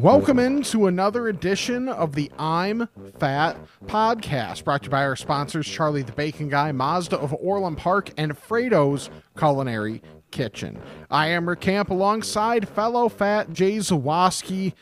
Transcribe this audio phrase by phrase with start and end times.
[0.00, 2.88] Welcome into another edition of the I'm
[3.18, 7.76] Fat podcast, brought to you by our sponsors Charlie the Bacon Guy, Mazda of Orland
[7.76, 10.00] Park, and Frato's Culinary
[10.30, 10.80] Kitchen.
[11.10, 14.72] I am Rick Camp alongside fellow fat Jay Zawoski.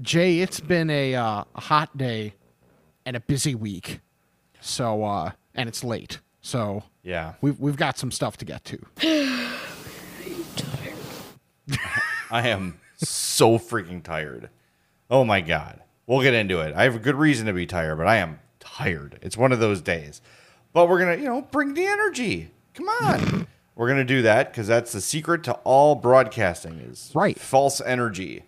[0.00, 2.34] Jay, it's been a, uh, hot day
[3.04, 4.00] and a busy week.
[4.60, 6.20] So, uh, and it's late.
[6.40, 7.34] So, Yeah.
[7.42, 8.78] we've, we've got some stuff to get to.
[12.30, 14.50] I am so freaking tired.
[15.10, 15.80] Oh my god.
[16.06, 16.74] We'll get into it.
[16.74, 19.18] I have a good reason to be tired, but I am tired.
[19.22, 20.20] It's one of those days.
[20.72, 22.50] But we're going to, you know, bring the energy.
[22.74, 23.46] Come on.
[23.74, 27.38] we're going to do that cuz that's the secret to all broadcasting is Right.
[27.38, 28.44] false energy.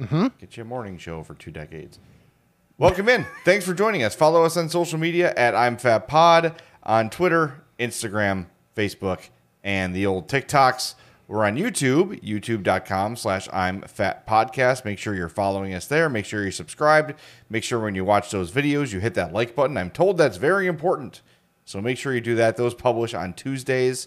[0.00, 0.26] Mm-hmm.
[0.38, 1.98] Get you a morning show for 2 decades.
[2.78, 3.24] Welcome in.
[3.44, 4.14] Thanks for joining us.
[4.14, 9.30] Follow us on social media at I'm Fat Pod on Twitter, Instagram, Facebook,
[9.64, 10.94] and the old TikToks.
[11.28, 14.84] We're on YouTube, youtube.com slash I'm Fat Podcast.
[14.84, 16.08] Make sure you're following us there.
[16.08, 17.14] Make sure you're subscribed.
[17.50, 19.76] Make sure when you watch those videos, you hit that like button.
[19.76, 21.22] I'm told that's very important.
[21.64, 22.56] So make sure you do that.
[22.56, 24.06] Those publish on Tuesdays.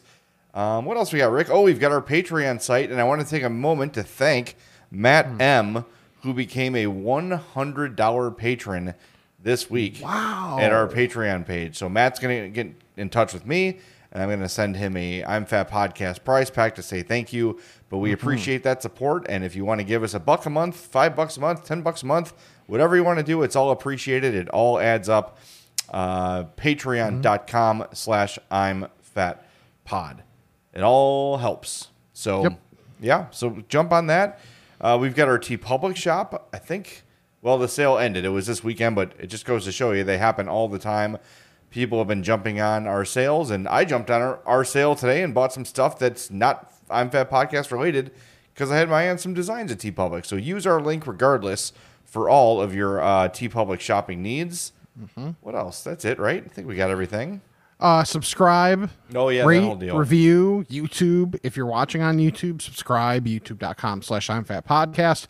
[0.54, 1.50] Um, what else we got, Rick?
[1.50, 4.56] Oh, we've got our Patreon site, and I want to take a moment to thank
[4.90, 5.84] Matt M,
[6.24, 8.94] who became a $100 patron
[9.44, 10.58] this week Wow.
[10.60, 11.78] at our Patreon page.
[11.78, 13.80] So Matt's going to get in touch with me,
[14.12, 17.32] and I'm going to send him a I'm Fat Podcast prize pack to say thank
[17.34, 17.60] you.
[17.90, 20.50] But we appreciate that support, and if you want to give us a buck a
[20.50, 22.34] month, five bucks a month, ten bucks a month,
[22.68, 24.36] whatever you want to do, it's all appreciated.
[24.36, 25.38] It all adds up.
[25.92, 29.46] Uh, Patreon.com slash I'm Fat
[29.86, 30.24] Pod.
[30.74, 31.88] It all helps.
[32.14, 32.60] So Yep.
[33.00, 34.40] yeah, so jump on that.
[34.82, 36.48] Uh, we've got our TeePublic shop.
[36.54, 37.04] I think.
[37.42, 38.26] Well, the sale ended.
[38.26, 40.78] It was this weekend, but it just goes to show you they happen all the
[40.80, 41.18] time.
[41.70, 45.22] People have been jumping on our sales, and I jumped on our, our sale today
[45.22, 48.12] and bought some stuff that's not I'm Fat Podcast related
[48.54, 50.26] because I had my eye on some designs at TeePublic.
[50.26, 51.72] So use our link regardless
[52.04, 54.74] for all of your uh, TeePublic shopping needs.
[55.42, 55.84] What else?
[55.84, 56.44] That's it, right?
[56.44, 57.42] I think we got everything.
[57.80, 58.90] Uh, subscribe.
[59.16, 59.98] Oh, yeah, rate, deal.
[59.98, 61.40] review YouTube.
[61.44, 63.26] If you're watching on YouTube, subscribe.
[63.26, 65.28] YouTube.com slash I'm Fat Podcast.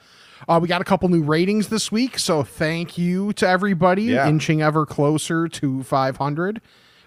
[0.48, 4.28] Uh, we got a couple new ratings this week, so thank you to everybody Yeah.
[4.28, 6.62] inching ever closer to 500.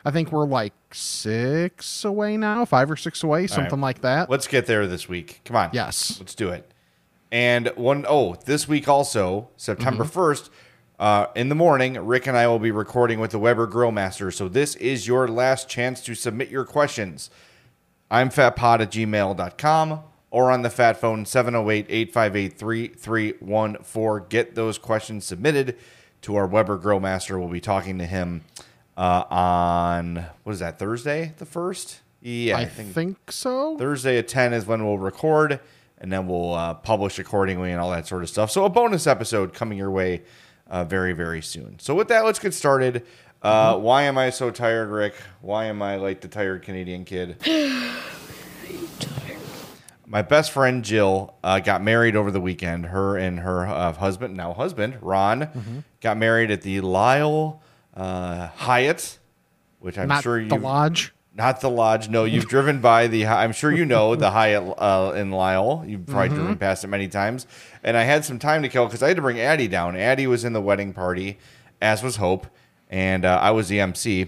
[0.04, 4.28] I think we're like six away now, five or six away, something like that.
[4.28, 5.41] Let's get there this week.
[5.44, 5.70] Come on.
[5.72, 6.16] Yes.
[6.19, 6.69] Let's do it.
[7.31, 10.19] And one oh, this week also, September Mm-hmm.
[10.19, 10.50] 1st,
[10.99, 14.31] uh, in the morning, Rick and I will be recording with the Weber Grill Master.
[14.31, 17.31] So this is your last chance to submit your questions.
[18.10, 20.00] I'm fatpod at gmail.com
[20.32, 24.26] or on the fat phone 708 858 3314.
[24.31, 25.76] Get those questions submitted
[26.22, 27.38] to our Weber Grill Master.
[27.38, 28.43] We'll be talking to him
[28.97, 31.98] uh, on, what is that, Thursday, the 1st?
[32.22, 33.76] Yeah, I think so.
[33.76, 35.60] Thursday at 10 is when we'll record,
[35.98, 38.50] and then we'll uh, publish accordingly and all that sort of stuff.
[38.50, 40.22] So, a bonus episode coming your way
[40.69, 41.78] uh, very, very soon.
[41.78, 43.04] So, with that, let's get started.
[43.43, 45.14] Uh, Why am I so tired, Rick?
[45.41, 47.37] Why am I like the tired Canadian kid?
[50.12, 52.84] My best friend Jill uh, got married over the weekend.
[52.84, 57.62] Her and her uh, husband, now husband, Ron, got married at the Lisle
[57.97, 59.19] uh, Hyatt,
[59.78, 61.15] which I'm Not sure you the lodge.
[61.34, 62.11] not the lodge.
[62.11, 63.25] No, you've driven by the.
[63.27, 65.83] I'm sure you know the Hyatt uh, in Lisle.
[65.87, 66.37] You've probably Mm-hmm.
[66.37, 67.47] driven past it many times.
[67.83, 69.97] And I had some time to kill because I had to bring Addie down.
[69.97, 71.39] Addie was in the wedding party,
[71.81, 72.47] as was Hope,
[72.91, 74.27] and uh, I was the MC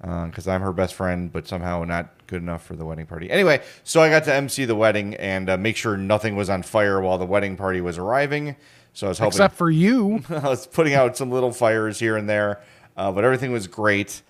[0.00, 3.30] because I'm her best friend, but somehow not good enough for the wedding party.
[3.30, 6.62] Anyway, so I got to MC the wedding and uh, make sure nothing was on
[6.62, 8.56] fire while the wedding party was arriving.
[8.92, 9.36] So I was helping.
[9.36, 10.22] Except for you.
[10.30, 12.60] I was putting out some little fires here and there,
[12.96, 14.22] uh, but everything was great.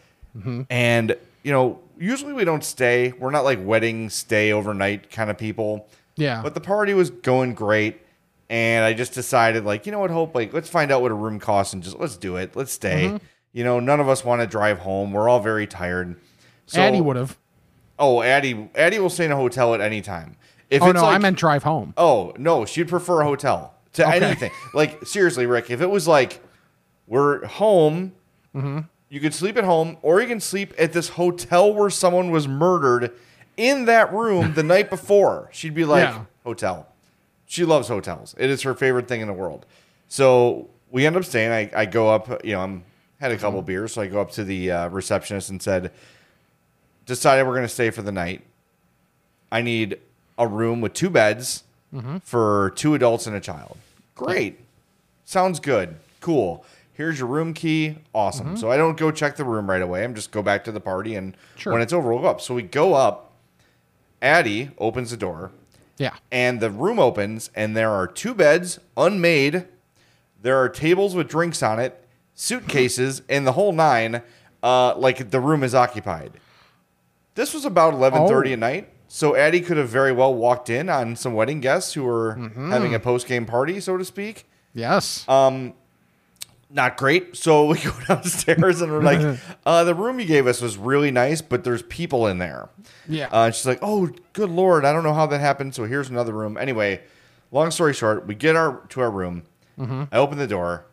[0.69, 3.13] And you know, usually we don't stay.
[3.19, 5.89] We're not like wedding stay overnight kind of people.
[6.17, 6.43] Yeah.
[6.43, 8.01] But the party was going great,
[8.51, 11.15] and I just decided, like, you know what, Hope, like, let's find out what a
[11.15, 12.57] room costs and just let's do it.
[12.57, 13.19] Let's stay.
[13.57, 15.13] You know, none of us want to drive home.
[15.13, 16.17] We're all very tired.
[16.67, 17.39] So, Addie would have.
[17.99, 20.37] Oh, Addie, Addie will stay in a hotel at any time.
[20.69, 21.95] If Oh, no, I meant drive home.
[21.97, 24.23] Oh no, she'd prefer a hotel to Okay.
[24.23, 24.51] anything.
[24.75, 26.43] Like seriously, Rick, if it was like
[27.07, 28.13] we're home,
[28.55, 28.81] mm-hmm.
[29.09, 32.47] you could sleep at home, or you can sleep at this hotel where someone was
[32.47, 33.13] murdered
[33.57, 35.49] in that room the night before.
[35.51, 36.25] She'd be like, Yeah.
[36.45, 36.89] hotel.
[37.47, 38.35] She loves hotels.
[38.37, 39.65] It is her favorite thing in the world.
[40.09, 41.53] So we end up staying.
[41.53, 42.85] I, I go up, you know, I'm
[43.21, 43.67] had a couple mm-hmm.
[43.67, 45.93] beers, so I go up to the uh, receptionist and said,
[47.07, 48.43] decided we're going to stay for the night.
[49.51, 49.99] I need
[50.39, 51.65] a room with two beds
[51.95, 52.19] mm-hmm.
[52.19, 53.79] for two adults and a child.
[54.15, 54.61] Great.
[55.25, 55.97] Sounds good.
[56.21, 56.65] Cool.
[56.93, 57.97] Here's your room key.
[58.15, 58.49] Awesome.
[58.49, 58.57] Mm-hmm.
[58.57, 60.03] So I don't go check the room right away.
[60.03, 61.73] I'm just go back to the party and Sure.
[61.73, 62.41] when it's over, we'll go up.
[62.41, 63.33] So we go up.
[64.23, 65.53] Addie opens the door
[65.99, 66.15] Yeah.
[66.33, 69.67] and the room opens and there are two beds unmade
[70.41, 72.03] there are tables with drinks on it
[72.37, 74.23] suitcases and the whole nine
[74.63, 76.33] uh, like the room is occupied
[77.35, 78.53] this was about 11.30 Oh.
[78.53, 82.05] at night so addie could have very well walked in on some wedding guests who
[82.05, 82.35] were
[82.71, 85.27] having a post-game party so to speak Yes.
[85.27, 85.73] Um,
[86.69, 87.35] not great.
[87.35, 91.11] So we go downstairs and we're like, uh, the room you gave us was really
[91.11, 92.69] nice, but there's people in there.
[93.09, 93.29] Yeah.
[93.33, 95.75] Uh, and she's like, oh, good lord, I don't know how that happened.
[95.75, 96.59] So here's another room.
[96.59, 97.01] Anyway,
[97.53, 99.45] long story short, we get our to our room.
[99.81, 100.85] I open the door.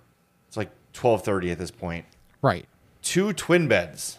[0.93, 2.05] Like 12:30 at this point.
[2.41, 2.65] right.
[3.01, 4.17] Two twin beds.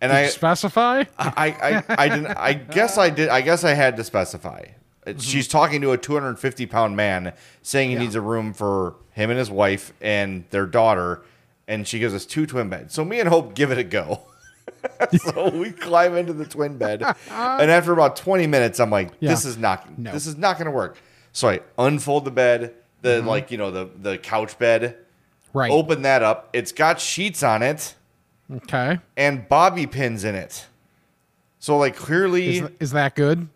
[0.00, 1.02] And I, specify?
[1.18, 2.26] I, I, I didn't.
[2.28, 3.30] I guess I did.
[3.30, 4.66] I guess I had to specify.
[5.04, 5.18] Mm-hmm.
[5.18, 7.32] She's talking to a 250 pound man,
[7.62, 8.02] saying he Yeah.
[8.02, 11.22] needs a room for him and his wife and their daughter,
[11.66, 12.94] and she gives us two twin beds.
[12.94, 14.20] So me and Hope give it a go.
[15.16, 19.30] so we climb into the twin bed, and after about 20 minutes, I'm like, Yeah.
[19.30, 19.98] "This is not.
[19.98, 20.12] No.
[20.12, 20.96] This is not going to work."
[21.32, 22.72] So I unfold the bed,
[23.08, 23.28] the mm-hmm.
[23.28, 24.96] like you know the the couch bed,
[25.52, 25.70] Right.
[25.70, 26.50] open that up.
[26.52, 27.94] It's got sheets on it
[28.52, 28.98] Okay.
[29.16, 30.66] and bobby pins in it.
[31.58, 33.48] So like clearly Is, is that good?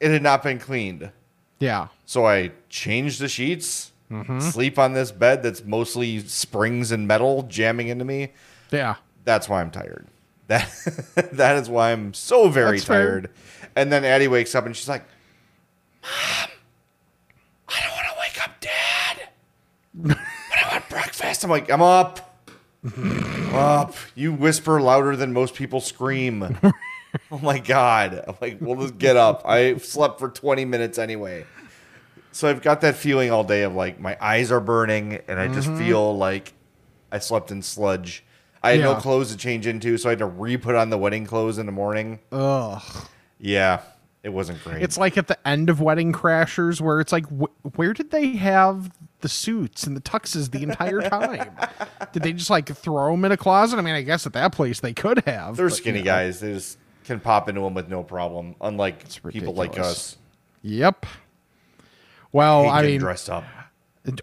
[0.00, 1.10] it had not been cleaned.
[1.58, 1.88] Yeah.
[2.06, 4.40] So I changed the sheets, mm-hmm.
[4.40, 8.32] sleep on this bed that's mostly springs and metal jamming into me.
[8.70, 8.96] Yeah.
[9.24, 10.06] That's why I'm tired.
[10.48, 10.66] That
[11.34, 13.02] that is why I'm so very That's fair.
[13.20, 13.30] tired.
[13.76, 15.04] And then Addie wakes up and she's like,
[16.02, 16.48] "Mom,
[17.68, 19.28] I don't want to wake up, Dad.
[19.98, 20.18] But
[20.64, 22.44] I want breakfast." I'm like, "I'm up,
[22.84, 26.58] I'm up." You whisper louder than most people scream.
[27.32, 28.24] oh my god!
[28.26, 31.44] I'm like, "Well, just get up." I slept for 20 minutes anyway.
[32.32, 35.48] So I've got that feeling all day of like my eyes are burning and I
[35.48, 35.78] just mm-hmm.
[35.78, 36.52] feel like
[37.10, 38.24] I slept in sludge.
[38.62, 41.26] I had no clothes to change into, so I had to re-put on the wedding
[41.26, 42.18] clothes in the morning.
[42.32, 42.82] Ugh.
[43.38, 43.82] Yeah,
[44.28, 44.82] it wasn't great.
[44.82, 48.36] It's like at the end of Wedding Crashers where it's like, wh- where did they
[48.36, 51.50] have the suits and the tuxes the entire time?
[52.12, 53.78] did they just like throw them in a closet?
[53.78, 55.56] I mean, I guess at that place they could have.
[55.56, 56.10] They're but, skinny you know.
[56.10, 56.40] guys.
[56.40, 58.54] They just can pop into them with no problem.
[58.60, 60.16] Unlike people like us,
[60.62, 61.06] Yep.
[62.32, 63.44] Well, I getting mean, dressed up.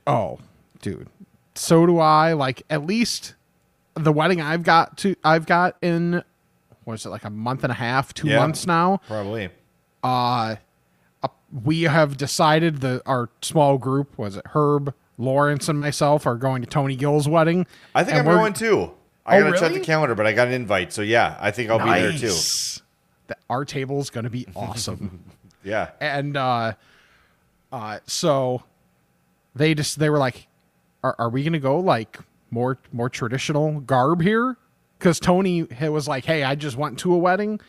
[0.06, 0.38] oh,
[0.82, 1.10] dude,
[1.56, 2.34] so do I.
[2.34, 3.34] Like at least
[3.96, 6.24] the wedding I've got to, I've got in,
[6.84, 8.38] what is it like a month and a half, two Yeah.
[8.40, 9.02] months now.
[9.08, 9.50] Probably.
[11.64, 16.62] We have decided that our small group was it Herb, Lawrence, and myself are going
[16.62, 17.66] to Tony Gill's wedding.
[17.94, 18.92] I think I'm going too.
[19.26, 21.70] I Oh, gotta check the calendar, but I got an invite, so yeah, I think
[21.70, 22.28] I'll be there too.
[22.28, 22.82] Nice.
[23.28, 25.24] That our table is going to be awesome.
[25.64, 25.90] Yeah.
[26.00, 26.74] and uh,
[27.72, 28.64] uh, so
[29.56, 30.48] they just they were like,
[31.04, 32.20] "Are, are we going to go like
[32.52, 34.58] more more traditional garb here?"
[35.00, 37.60] Because Tony was like, "Hey, I just went to a wedding.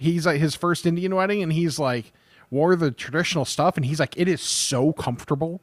[0.00, 2.12] He's like his first Indian wedding, and he's like
[2.50, 5.60] wore the traditional stuff, and he's like, it is so comfortable.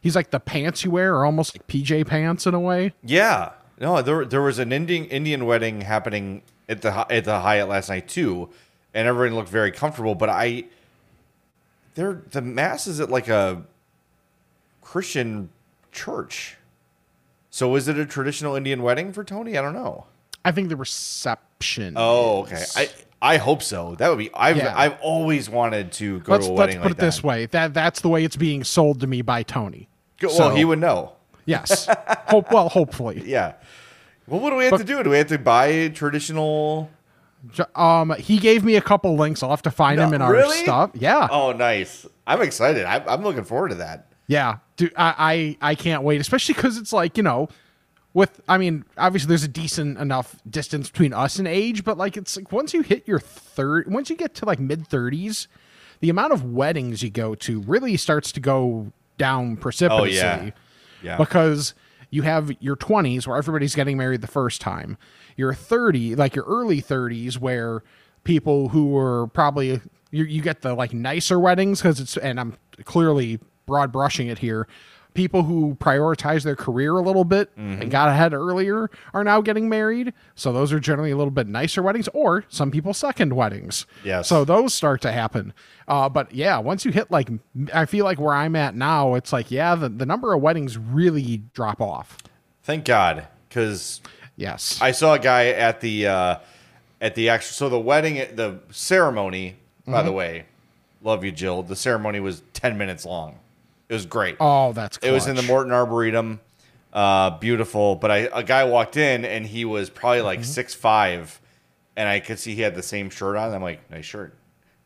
[0.00, 2.92] He's like the pants you wear are almost like PJ pants in a way.
[3.02, 3.50] Yeah.
[3.80, 7.88] No, there there was an Indian Indian wedding happening at the at the Hyatt last
[7.88, 8.48] night too,
[8.94, 10.14] and everyone looked very comfortable.
[10.14, 10.66] But I,
[11.94, 13.64] they're the mass is at like a
[14.82, 15.50] Christian
[15.90, 16.56] church.
[17.50, 19.58] So is it a traditional Indian wedding for Tony?
[19.58, 20.06] I don't know.
[20.44, 21.94] I think the reception.
[21.96, 22.62] Oh, okay.
[22.76, 22.88] I
[23.22, 23.94] I hope so.
[23.96, 24.30] That would be.
[24.32, 24.72] I've Yeah.
[24.76, 27.46] I've always wanted to go let's to a let's wedding put like it this way.
[27.46, 29.88] That that's the way it's being sold to me by Tony.
[30.22, 31.12] Well, So- he would know.
[31.46, 31.88] Yes.
[32.28, 33.22] Hope well, hopefully.
[33.26, 33.54] Yeah.
[34.26, 35.02] Well, what do we have to do?
[35.02, 36.88] Do we have to buy traditional?
[37.74, 39.42] Um, he gave me a couple links.
[39.42, 40.58] I'll have to find No, them in our really?
[40.58, 40.90] stuff.
[40.94, 42.06] Yeah, Oh, nice.
[42.26, 42.84] I'm excited.
[42.84, 44.06] I, I'm looking forward to that.
[44.28, 44.58] yeah.
[44.76, 47.48] Dude, I, I I can't wait, especially because it's like you know,
[48.14, 52.16] with I mean, obviously there's a decent enough distance between us and age, but like
[52.16, 55.46] it's like once you hit your third, once you get to like mid thirties,
[56.00, 60.18] the amount of weddings you go to really starts to go down precipitously.
[60.20, 60.52] Oh,
[61.02, 61.16] Yeah.
[61.16, 61.74] because
[62.10, 64.98] you have your 20s where everybody's getting married the first time
[65.36, 67.84] your 30 like your early 30s where
[68.24, 72.56] people who were probably you, you get the like nicer weddings because it's and i'm
[72.84, 74.66] clearly broad brushing it here
[75.14, 77.82] people who prioritize their career a little bit Mm-hmm.
[77.82, 81.46] and got ahead earlier are now getting married so those are generally a little bit
[81.46, 84.28] nicer weddings or some people second weddings Yes.
[84.28, 85.52] so those start to happen
[85.88, 87.28] uh, but yeah once you hit like
[87.74, 90.76] i feel like where i'm at now it's like yeah the, the number of weddings
[90.78, 92.18] really drop off
[92.62, 94.00] Thank God, because
[94.36, 96.36] yes I saw a guy at the uh,
[97.00, 97.52] at the actual.
[97.54, 100.44] So the wedding, the ceremony, by the way,
[101.02, 101.62] love you, Jill.
[101.62, 103.38] The ceremony was ten minutes long.
[103.90, 104.36] It was great.
[104.38, 105.42] Oh, that's It was in the.
[105.42, 106.38] Morton Arboretum.
[106.92, 107.96] Uh, beautiful.
[107.96, 111.40] But I, a guy walked in and he was probably like six five,
[111.96, 113.52] and I could see he had the same shirt on.
[113.52, 114.36] I'm like, nice shirt.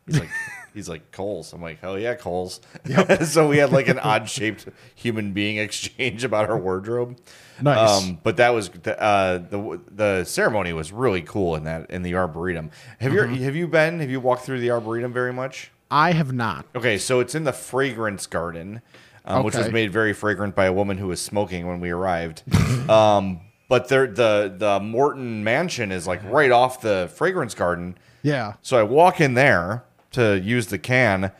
[0.07, 0.29] He's like,
[0.73, 1.53] he's like Kohl's.
[1.53, 2.61] I'm like, oh yeah, Kohl's.
[3.27, 7.19] so we had like an odd shaped human being exchange about our wardrobe.
[7.61, 8.03] Nice.
[8.07, 12.01] Um, but that was the, uh, the the ceremony was really cool in that in
[12.01, 12.71] the arboretum.
[12.99, 13.99] Have you have you been?
[13.99, 15.69] Have you walked through the arboretum very much?
[15.91, 16.65] I have not.
[16.75, 18.81] Okay, so it's in the fragrance garden,
[19.25, 22.43] um, which was made very fragrant by a woman who was smoking when we arrived.
[22.89, 27.97] um, but there, the the Morton mansion is like right off the fragrance garden.
[28.23, 28.53] Yeah.
[28.61, 31.31] So I walk in there to use the can,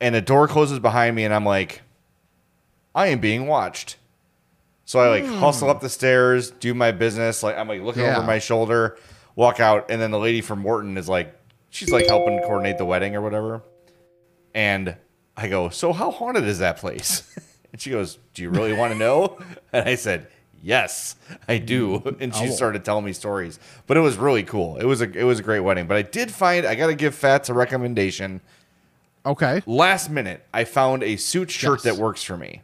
[0.00, 1.82] and a door closes behind me, and I'm like,
[2.94, 3.96] I am being watched.
[4.84, 7.42] So I like hustle up the stairs, do my business.
[7.44, 8.16] Like I'm like looking Yeah.
[8.16, 8.98] over my shoulder,
[9.36, 11.32] walk out, and then the lady from Morton is like,
[11.70, 13.62] she's like helping coordinate the wedding or whatever.
[14.54, 14.96] And
[15.36, 17.22] I go, so how haunted is that place?
[17.72, 19.38] And she goes, do you really want to know?
[19.72, 20.26] And I said,
[20.62, 21.14] yes,
[21.48, 22.16] I do.
[22.18, 22.50] And she Oh.
[22.50, 24.76] started telling me stories, but it was really cool.
[24.78, 25.86] It was a it was a great wedding.
[25.86, 28.40] But I did find I got to give Fats a recommendation.
[29.24, 29.62] Okay.
[29.66, 31.94] Last minute, I found a suit shirt Yes.
[31.94, 32.62] that works for me.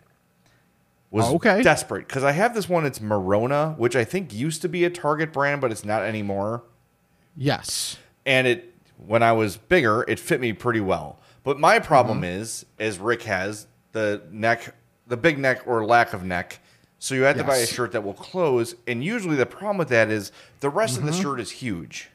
[1.12, 1.62] Was Oh, okay.
[1.62, 2.84] desperate because I have this one.
[2.84, 6.64] It's Merona, which I think used to be a Target brand, but it's not anymore.
[7.36, 7.96] Yes.
[8.26, 11.18] And it, when I was bigger, it fit me pretty well.
[11.44, 12.40] But my problem Mm-hmm.
[12.40, 14.74] is, as Rick has, the neck,
[15.06, 16.60] the big neck or lack of neck.
[16.98, 18.74] So you have to buy a shirt that will close.
[18.86, 21.08] And usually the problem with that is the rest Mm-hmm.
[21.08, 22.08] of the shirt is huge.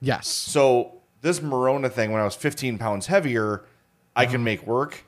[0.00, 0.26] Yes.
[0.28, 3.64] So this Merona thing, when I was 15 pounds heavier,
[4.16, 5.04] I can make work.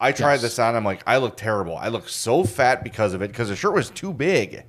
[0.00, 0.34] I tried.
[0.34, 0.42] Yes.
[0.42, 0.74] this on.
[0.74, 1.76] I'm like, I look terrible.
[1.76, 4.64] I look so fat because of it because the shirt was too big.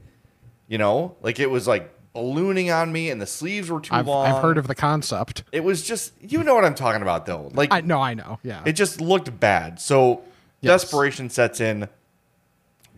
[0.67, 4.07] You know, like it was like ballooning on me, and the sleeves were too I've,
[4.07, 4.27] long.
[4.27, 5.43] I've heard of the concept.
[5.51, 7.49] It was just, you know what I'm talking about, though.
[7.53, 7.99] Like I know.
[8.01, 8.39] I know.
[8.43, 8.61] Yeah.
[8.65, 9.79] it just looked bad.
[9.79, 10.21] So
[10.61, 10.81] Yes.
[10.83, 11.89] desperation sets in.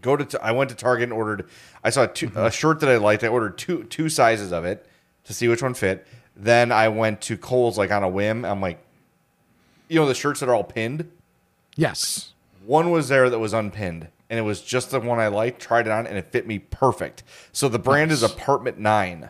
[0.02, 0.44] Go to.
[0.44, 1.50] I went to Target and ordered.
[1.84, 2.38] I saw two, Mm-hmm.
[2.40, 3.24] a shirt that I liked.
[3.24, 4.86] I ordered two two sizes of it
[5.24, 6.06] to see which one fit.
[6.36, 8.46] Then I went to Kohl's like on a whim.
[8.46, 8.78] I'm like,
[9.88, 11.10] you know, the shirts that are all pinned.
[11.76, 12.34] yes.
[12.66, 15.62] One was there that was unpinned, and it was just the one I liked.
[15.62, 17.24] Tried it on, and it fit me perfect.
[17.54, 19.30] So the brand is Apartment Nine.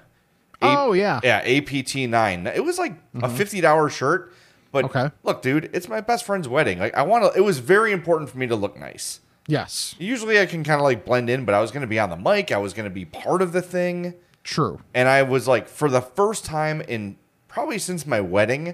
[0.61, 1.19] A- Oh, yeah.
[1.23, 2.47] yeah, APT Nine.
[2.47, 3.35] It was like a mm-hmm.
[3.35, 4.33] fifty dollars shirt,
[4.71, 5.11] but Okay.
[5.21, 6.79] look, dude, it's my best friend's wedding.
[6.79, 7.37] Like I want to.
[7.37, 9.19] It was very important for me to look nice.
[9.47, 9.93] Yes.
[9.99, 12.09] Usually I can kind of like blend in, but I was going to be on
[12.09, 12.51] the mic.
[12.51, 14.81] I was going to be part of the thing, True.
[14.95, 18.69] and I was like, for the first time in probably since my wedding,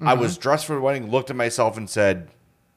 [0.00, 0.20] I mm-hmm.
[0.20, 2.28] was dressed for the wedding, looked at myself, and said,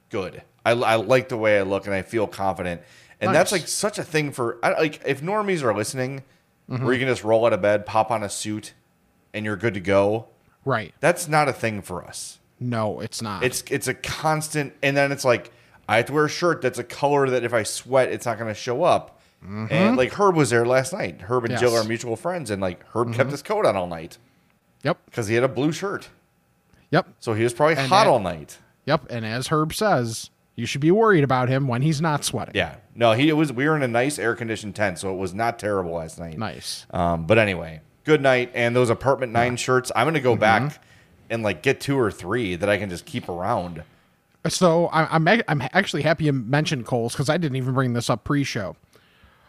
[0.10, 0.42] "Good.
[0.66, 2.82] I, I like the way I look, and I feel confident."
[3.22, 6.24] And that's like such a thing for I, like if normies are listening,
[6.68, 8.74] where you can just roll out of bed, pop on a suit,
[9.34, 10.28] and you're good to go.
[10.66, 10.94] Right.
[11.00, 12.40] That's not a thing for us.
[12.60, 13.44] No, it's not.
[13.44, 15.52] It's it's a constant, and then it's like
[15.88, 18.38] I have to wear a shirt that's a color that if I sweat, it's not
[18.40, 19.20] going to show up.
[19.48, 21.22] And like Herb was there last night.
[21.22, 21.74] Herb and Jill Mm-hmm.
[21.76, 21.80] Yes.
[21.82, 21.86] Mm-hmm.
[21.86, 24.18] are mutual friends, and like Herb kept his coat on all night
[24.84, 24.98] Yep.
[25.06, 26.10] because he had a blue shirt,
[26.92, 27.08] Yep.
[27.20, 28.58] so he was probably And hot that- all night.
[28.86, 29.06] Yep.
[29.12, 32.56] And as Herb says, you should be worried about him when he's not sweating.
[32.56, 33.52] Yeah, no, he it was.
[33.52, 36.38] We were in a nice air conditioned tent, so it was not terrible last night.
[36.38, 36.86] Nice.
[36.92, 38.52] Um, but anyway, good night.
[38.56, 40.40] And those apartment nine shirts, I'm gonna go Mm-hmm.
[40.68, 40.84] back
[41.30, 43.84] and like get two or three that I can just keep around.
[44.48, 48.10] So I- I'm I'm actually happy you mentioned Kohl's because I didn't even bring this
[48.10, 48.76] up pre-show.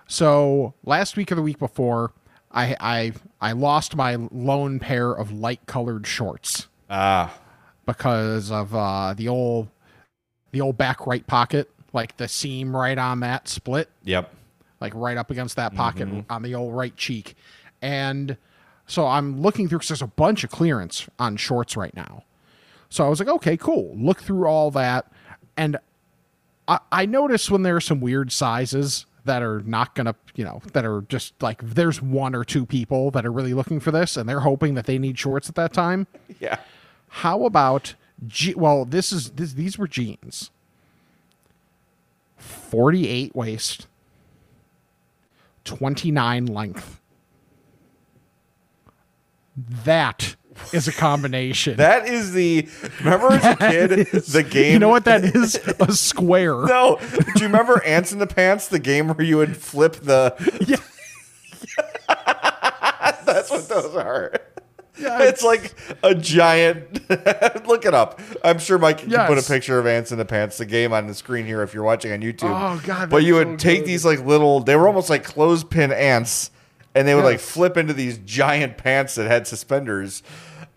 [0.08, 2.12] So last week or the week before,
[2.50, 7.34] I I I lost my lone pair of light colored shorts Ah,
[7.84, 9.68] because of uh, the old
[10.56, 14.32] the old back right pocket, like the seam right on that split, yep.
[14.80, 16.32] like right up against that pocket mm-hmm.
[16.32, 17.36] on the old right cheek,
[17.82, 18.36] and
[18.86, 22.24] so I'm looking through because there's a bunch of clearance on shorts right now.
[22.88, 23.94] So I was like, okay, cool.
[23.96, 25.12] Look through all that,
[25.56, 25.76] and
[26.66, 30.62] I, I notice when there are some weird sizes that are not gonna, you know,
[30.72, 34.16] that are just like there's one or two people that are really looking for this,
[34.16, 36.06] and they're hoping that they need shorts at that time.
[36.40, 36.58] Yeah.
[37.08, 37.94] How about
[38.56, 40.50] well, this is this, these were jeans.
[42.36, 43.86] 48 waist,
[45.64, 47.00] 29 length.
[49.84, 50.36] That
[50.72, 51.76] is a combination.
[51.86, 52.68] That is the
[53.00, 53.90] remember as a kid
[54.26, 54.72] the game.
[54.74, 55.54] you know what that is?
[55.80, 56.54] A square.
[56.66, 60.34] No, do you remember Ants in the Pants, the game where you would flip the?
[60.66, 60.76] Yeah.
[63.24, 64.32] That's what those are.
[64.98, 67.08] It's like a giant.
[67.66, 68.20] look it up.
[68.44, 71.06] I'm sure Mike can put a picture of Ants in the Pants, the game, on
[71.06, 72.44] the screen here if you're watching on YouTube.
[72.50, 73.86] Oh, God, But you would so take good.
[73.88, 74.60] these like little.
[74.60, 76.50] They were almost like clothespin ants,
[76.94, 80.22] and they would like flip into these giant pants that had suspenders.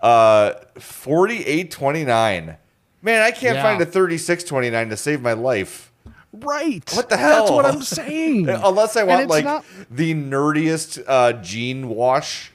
[0.01, 2.57] Uh, forty eight twenty nine.
[3.01, 3.63] Man, I can't Yeah.
[3.63, 5.91] find a thirty six twenty nine to save my life.
[6.31, 6.83] Right.
[6.93, 7.39] What the hell?
[7.39, 7.65] That's what?
[7.65, 8.47] I'm saying.
[8.49, 12.51] Unless I want like not- the nerdiest uh, jean wash.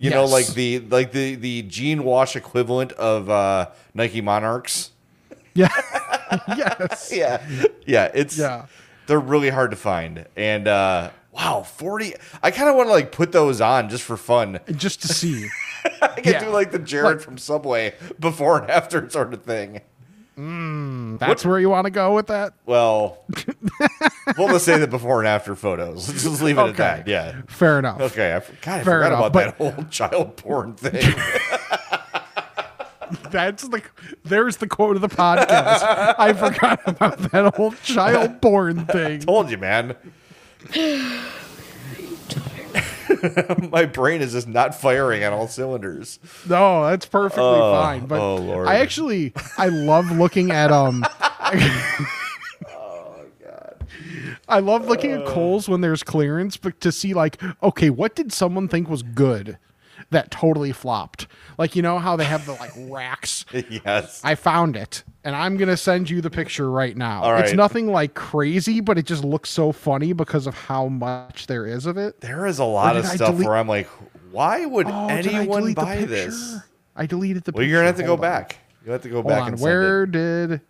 [0.00, 4.90] You know, like the like the the jean wash equivalent of uh, Nike Monarchs.
[5.54, 5.68] yeah.
[6.56, 7.10] yes.
[7.14, 7.42] Yeah,
[7.86, 8.66] yeah, it's Yeah.
[9.06, 12.14] They're really hard to find, and uh, wow, forty.
[12.42, 14.60] I kind of want to like put those on just for fun.
[14.74, 15.48] Just to see.
[16.00, 16.44] I can Yeah.
[16.44, 19.80] do like the Jared Like- from Subway before and after sort of thing.
[21.18, 22.54] That's where you want to go with that?
[22.64, 23.24] Well,
[24.38, 26.08] we'll just say the before and after photos.
[26.08, 26.70] Let's just leave it Okay.
[26.70, 27.08] at that.
[27.08, 27.42] Yeah.
[27.48, 28.00] Fair enough.
[28.00, 28.32] Okay.
[28.32, 31.02] I, f- God, I Fair forgot enough, about but- that whole child porn thing.
[33.32, 33.82] That's the
[34.24, 35.82] there's the quote of the podcast.
[36.18, 39.22] I forgot about that whole child porn thing.
[39.22, 39.96] I Told you, man.
[43.72, 46.20] My brain is just not firing on all cylinders.
[46.48, 48.06] No, that's perfectly fine.
[48.06, 48.68] But oh, Lord.
[48.68, 51.04] I actually I love looking at um
[54.50, 55.30] I love looking at uh.
[55.30, 59.58] Kohl's when there's clearance, but to see like, okay, what did someone think was good
[60.10, 61.26] that totally flopped?
[61.58, 63.44] Like you know how they have the like racks.
[63.52, 64.20] yes.
[64.24, 67.22] I found it, and I'm gonna send you the picture right now.
[67.22, 71.46] All It's nothing like crazy, but it just looks so funny because of how much
[71.46, 72.20] there is of it.
[72.20, 73.88] there is a lot of I stuff delete- where I'm like,
[74.32, 76.56] why would Oh, anyone buy this?
[76.96, 77.52] I deleted the.
[77.52, 78.06] Well, you're gonna have to picture.
[78.08, 78.30] go Hold on.
[78.42, 78.56] back.
[78.84, 79.48] You'll have to go Hold back on.
[79.52, 80.60] and Where send did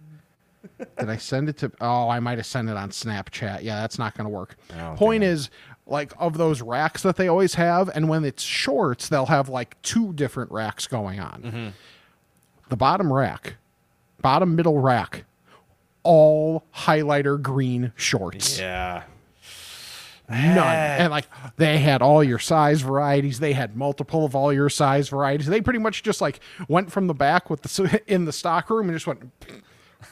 [0.78, 1.72] did I send it to?
[1.80, 3.62] Oh, I might have sent it on Snapchat.
[3.62, 4.56] Yeah, that's not going to work.
[4.78, 5.50] Oh, Point is,
[5.86, 9.80] like of those racks that they always have, and when it's shorts, they'll have like
[9.82, 11.42] two different racks going on.
[11.42, 11.68] Mm-hmm.
[12.68, 13.56] The bottom rack,
[14.20, 15.24] bottom middle rack,
[16.02, 18.58] all highlighter green shorts.
[18.58, 19.02] Yeah.
[20.30, 20.58] None.
[20.58, 21.26] And like
[21.56, 23.40] they had all your size varieties.
[23.40, 25.48] They had multiple of all your size varieties.
[25.48, 26.38] They pretty much just like
[26.68, 29.28] went from the back with the in the stock room and just went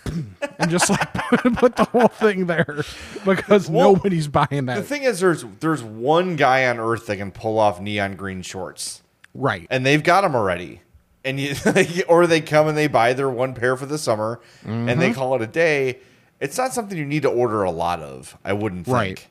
[0.58, 1.12] and just like
[1.56, 2.84] put the whole thing there
[3.24, 4.76] because Well, nobody's buying that.
[4.76, 8.42] The thing is, there's there's one guy on Earth that can pull off neon green
[8.42, 9.02] shorts,
[9.34, 9.66] right.
[9.70, 10.80] and they've got them already.
[11.24, 11.54] And you,
[12.08, 15.00] or they come and they buy their one pair for the summer, and Mm-hmm.
[15.00, 15.98] they call it a day.
[16.40, 18.38] It's not something you need to order a lot of.
[18.44, 18.94] I wouldn't think.
[18.96, 19.26] Right.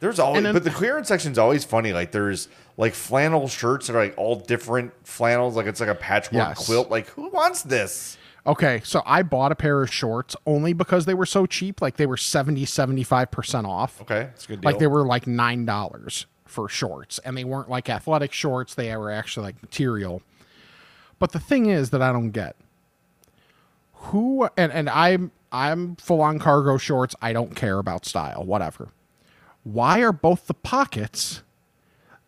[0.00, 1.92] There's always, then- but the clearance section's always funny.
[1.92, 5.54] Like there's like flannel shirts that are like all different flannels.
[5.56, 6.66] Like it's like a patchwork Yes.
[6.66, 6.90] quilt.
[6.90, 8.16] Like who wants this?
[8.46, 11.82] Okay, so I bought a pair of shorts only because they were so cheap.
[11.82, 14.00] Like they were 70, 75% off.
[14.02, 14.70] Okay, it's a good deal.
[14.70, 17.18] Like they were like $9 for shorts.
[17.20, 20.22] And they weren't like athletic shorts, they were actually like material.
[21.18, 22.56] But the thing is that I don't get
[23.92, 27.14] who and, and I'm I'm full on cargo shorts.
[27.20, 28.88] I don't care about style, whatever.
[29.64, 31.42] Why are both the pockets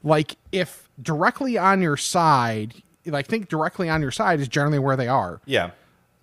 [0.03, 4.97] like if directly on your side, like think directly on your side is generally where
[4.97, 5.71] they are yeah.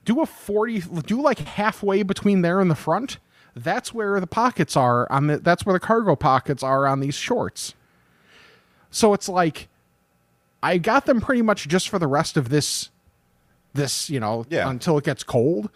[0.06, 3.20] Do a 40 do like halfway between there and the front
[3.56, 7.16] that's where the pockets are on the that's where the cargo pockets are on these
[7.16, 7.74] shorts.
[8.92, 9.68] So it's like
[10.62, 12.90] i got them pretty much just for the rest of this
[13.74, 14.70] this you know Yeah.
[14.70, 15.70] until it gets cold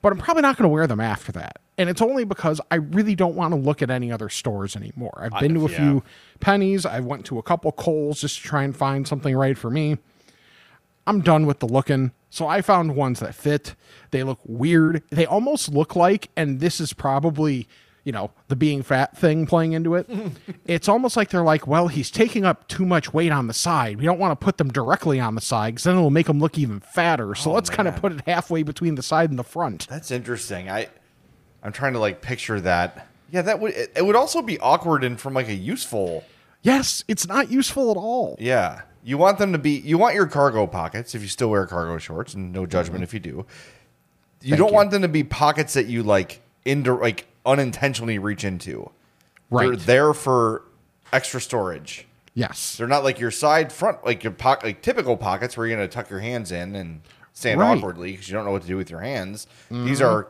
[0.00, 1.58] but i'm probably not going to wear them after that.
[1.78, 5.16] And it's only because i really don't want to look at any other stores anymore.
[5.22, 5.76] I've been to a yeah.
[5.76, 6.02] few
[6.40, 6.84] pennies.
[6.84, 9.98] I went to a couple Kohl's just to try and find something right for me
[11.06, 12.12] I'm done with the looking.
[12.30, 13.74] So I found ones that fit.
[14.10, 15.02] They look weird.
[15.10, 17.68] They almost look like, and this is probably,
[18.04, 20.08] you know, the being fat thing playing into it.
[20.64, 23.98] it's almost like they're like, well, he's taking up too much weight on the side.
[23.98, 26.40] We don't want to put them directly on the side because then it'll make him
[26.40, 27.34] look even fatter.
[27.34, 29.86] So oh, let's kind of put it halfway between the side and the front.
[29.88, 30.70] That's interesting.
[30.70, 30.88] I
[31.62, 33.08] I'm trying to like picture that.
[33.30, 36.24] Yeah, that would it would also be awkward and from like a useful.
[36.62, 38.36] Yes, it's not useful at all.
[38.38, 38.82] Yeah.
[39.04, 41.98] You want them to be you want your cargo pockets if you still wear cargo
[41.98, 43.28] shorts and no judgment if you do.
[43.30, 44.48] You Mm-hmm.
[44.50, 44.74] Thank don't you.
[44.74, 48.90] want them to be pockets that you like into like unintentionally reach into.
[49.50, 49.66] Right.
[49.68, 50.62] They're there for
[51.12, 52.06] extra storage.
[52.34, 52.76] Yes.
[52.76, 55.88] They're not like your side front like your pocket like typical pockets where you're gonna
[55.88, 57.02] tuck your hands in and
[57.34, 57.68] stand Right.
[57.68, 57.78] Mm-hmm.
[57.78, 59.46] awkwardly because you don't know what to do with your hands.
[59.70, 60.28] These are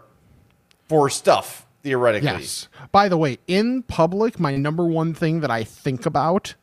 [0.88, 2.28] for stuff theoretically.
[2.28, 2.68] Yes.
[2.90, 6.54] By the way, in public, my number one thing that I think about,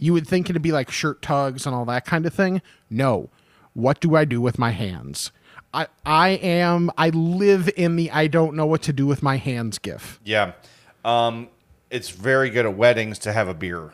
[0.00, 2.60] you would think it'd be like shirt tugs and all that kind of thing.
[2.90, 3.28] No.
[3.74, 5.30] What do I do with my hands?
[5.72, 9.36] I I am I live in the I don't know what to do with my
[9.36, 10.18] hands gif.
[10.24, 10.52] Yeah.
[11.04, 11.48] Um,
[11.90, 13.92] it's very good at weddings to have a beer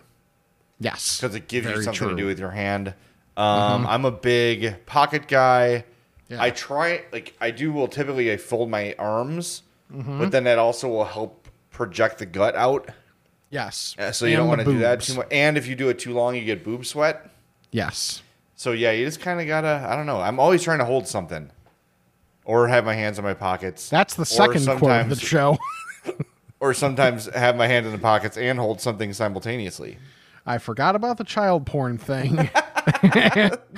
[0.80, 1.20] Yes.
[1.20, 2.10] because it gives you something true.
[2.10, 2.94] to do with your hand.
[3.36, 5.84] Um, I'm a big pocket guy.
[6.30, 6.42] Yeah.
[6.42, 7.70] I try like I do.
[7.72, 10.18] Will typically I fold my arms, Mm-hmm.
[10.18, 12.88] but then that also will help project the gut out.
[13.50, 13.94] Yes.
[13.98, 15.28] Uh, so you And don't want to do that too much.
[15.30, 17.30] And if you do it too long, you get boob sweat.
[17.70, 18.22] Yes.
[18.56, 19.86] So yeah, you just kind of gotta.
[19.88, 20.20] I don't know.
[20.20, 21.50] I'm always trying to hold something,
[22.44, 23.88] or have my hands in my pockets.
[23.90, 25.56] That's the second quote of the show.
[26.58, 29.98] Or sometimes have my hand in the pockets and hold something simultaneously.
[30.46, 32.48] I forgot about the child porn thing.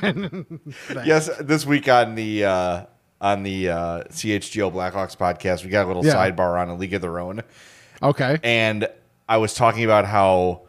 [1.04, 2.82] Yes, this week on the uh,
[3.20, 6.14] on the uh, CHGO Blackhawks podcast, we got a little Yeah.
[6.14, 7.42] sidebar on a League of Their Own,
[8.02, 8.38] okay.
[8.42, 8.88] and
[9.28, 10.62] I was talking about how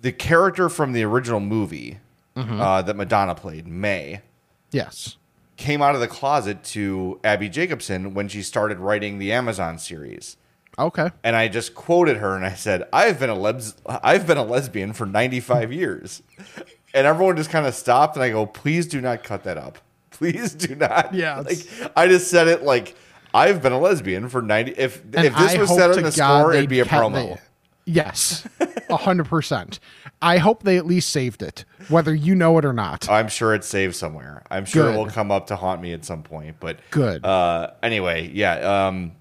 [0.00, 1.98] the character from the original movie
[2.34, 2.60] Mm-hmm.
[2.62, 4.22] uh, that Madonna played, May,
[4.70, 5.18] Yes.
[5.58, 10.38] came out of the closet to Abbi Jacobson when she started writing the Amazon series.
[10.78, 11.10] Okay.
[11.22, 14.44] And I just quoted her and I said, "I've been a lebs- I've been a
[14.44, 16.22] lesbian for 95 years."
[16.94, 19.76] And everyone just kind of stopped and I go, "Please do not cut that up.
[20.10, 21.58] Please do not." Yeah, Like
[21.94, 22.96] I just said it like
[23.34, 26.02] I've been a lesbian for 90 if And if this I was said on the
[26.02, 27.34] God score, it'd be a promo.
[27.36, 27.40] the-
[27.84, 28.46] yes.
[28.90, 29.80] A hundred percent.
[30.20, 33.08] I hope they at least saved it, whether you know it or not.
[33.08, 34.42] I'm sure it's saved somewhere.
[34.50, 36.56] I'm sure it will come up to haunt me at some point.
[36.60, 37.24] But Good.
[37.24, 38.86] Uh, anyway, yeah.
[38.88, 39.12] Um,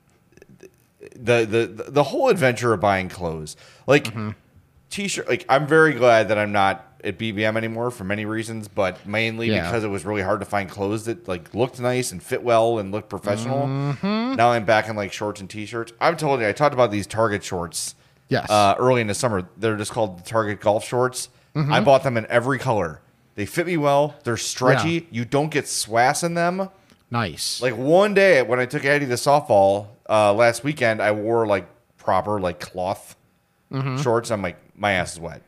[1.15, 3.55] the the the whole adventure of buying clothes,
[3.87, 4.31] like Mm-hmm.
[4.89, 9.07] t-shirt, like I'm very glad that I'm not at BBM anymore for many reasons, but
[9.07, 9.65] mainly Yeah.
[9.65, 12.77] because it was really hard to find clothes that like looked nice and fit well
[12.77, 13.65] and looked professional.
[13.67, 14.35] Mm-hmm.
[14.35, 15.93] Now I'm back in like shorts and t-shirts.
[15.99, 17.95] I've told you I talked about these Target shorts
[18.31, 18.49] Yes.
[18.49, 19.47] uh, early in the summer.
[19.57, 21.29] They're just called the Target golf shorts.
[21.55, 21.71] Mm-hmm.
[21.71, 23.01] I bought them in every color.
[23.35, 24.15] They fit me well.
[24.23, 25.07] They're stretchy.
[25.11, 26.69] You don't get swass in them.
[27.11, 27.61] nice.
[27.61, 31.67] Like one day when I took Eddie to softball uh, last weekend, I wore like
[31.97, 33.15] proper like cloth
[34.01, 34.31] shorts.
[34.31, 35.41] I'm like, my ass is wet.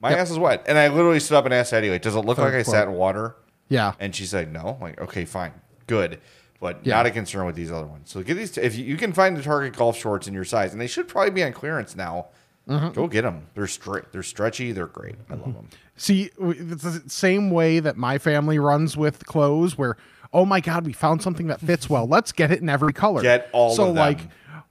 [0.00, 0.12] My Mm-hmm.
[0.18, 0.20] Yep.
[0.22, 0.64] ass is wet.
[0.66, 2.62] And I literally stood up and asked Eddie, like, does it look Third like I
[2.62, 3.36] sat in water?
[3.68, 3.94] yeah.
[3.98, 4.76] And she said, no.
[4.76, 5.52] I'm like, okay, fine,
[5.86, 6.20] good,
[6.64, 6.94] but Yeah.
[6.96, 8.10] not a concern with these other ones.
[8.10, 8.56] So get these.
[8.56, 11.06] If you, you can find the Target golf shorts in your size, and they should
[11.08, 12.28] probably be on clearance now.
[12.66, 12.92] Mm-hmm.
[12.92, 13.48] Go get them.
[13.52, 14.04] They're straight.
[14.12, 14.72] They're stretchy.
[14.72, 15.16] They're great.
[15.28, 15.68] I love them.
[15.98, 19.98] See, it's the same way that my family runs with clothes, where
[20.32, 22.06] oh my god, we found something that fits well.
[22.06, 23.20] Let's get it in every color.
[23.20, 24.20] Get all so like,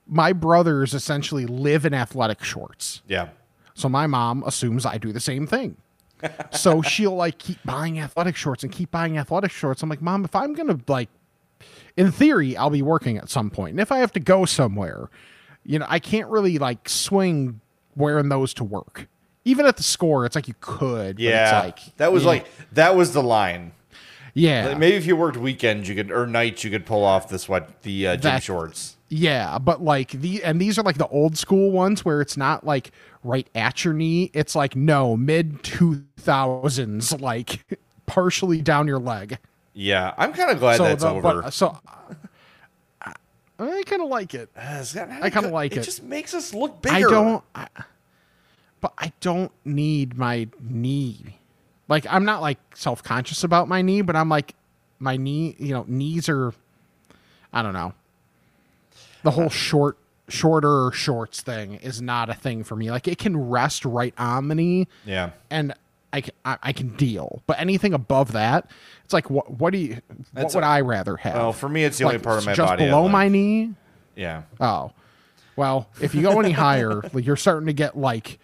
[0.08, 3.04] my brothers essentially live in athletic shorts.
[3.08, 3.30] Yeah.
[3.76, 5.78] So my mom assumes I do the same thing.
[6.50, 9.84] so she'll like keep buying athletic shorts and keep buying athletic shorts.
[9.84, 11.10] I'm like, Mom, if I'm gonna like
[11.98, 13.72] in theory, I'll be working at some point.
[13.72, 15.10] And if I have to go somewhere,
[15.66, 17.62] you know, I can't really like swing
[17.96, 19.08] wearing those to work.
[19.46, 21.20] Even at the score, it's like you could.
[21.20, 21.52] Yeah.
[21.52, 23.74] But it's like that was yeah, like that was the line.
[24.34, 24.70] Yeah.
[24.70, 27.38] Like, maybe if you worked weekends, you could or nights, you could pull off the
[27.38, 28.98] sweat the uh, gym That- shorts.
[29.10, 32.66] Yeah, but like the and these are like the old school ones where it's not
[32.66, 32.90] like
[33.24, 34.32] right at your knee.
[34.34, 37.64] It's like no mid two thousands, like
[38.08, 39.38] partially down your leg.
[39.74, 41.42] Yeah, I'm kind of glad that's the- over.
[41.44, 41.78] But, so
[43.02, 43.14] I,
[43.60, 44.50] I kind of like it.
[44.56, 45.80] It's I kinda like it.
[45.80, 46.96] Uh, it just makes us look bigger.
[46.96, 47.68] I don't, I,
[48.82, 51.38] but I don't need my knee.
[51.88, 54.54] Like I'm not like self conscious about my knee, but I'm like
[55.00, 55.56] my knee.
[55.60, 56.54] You know, knees are.
[57.52, 57.94] I don't know.
[59.24, 62.92] The whole uh, short, shorter shorts thing is not a thing for me.
[62.92, 65.32] Like it can rest right on the knee, Yeah.
[65.50, 65.74] and
[66.14, 67.42] I can, I, I can deal.
[67.48, 68.70] But anything above that,
[69.04, 69.52] it's like what?
[69.52, 69.98] What do you?
[70.34, 71.36] That's what would a- I rather have?
[71.36, 72.86] Well, for me, it's the like, only part of my just body.
[72.86, 73.74] Below my knee.
[74.16, 74.44] Yeah.
[74.62, 74.92] Oh,
[75.56, 78.40] well, if you go any higher, like you're starting to get like,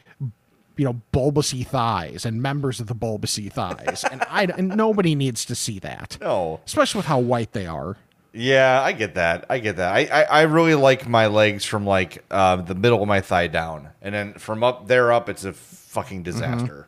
[0.78, 5.46] you know, bulbousy thighs and members of the bulbousy thighs, and I and nobody needs
[5.46, 6.60] to see that, No.
[6.66, 7.98] especially with how white they are.
[8.32, 9.46] Yeah, I get that.
[9.50, 9.92] I get that.
[9.94, 13.48] I, I, I really like my legs from like uh, the middle of my thigh
[13.48, 16.88] down, and then from up there up, it's a fucking disaster.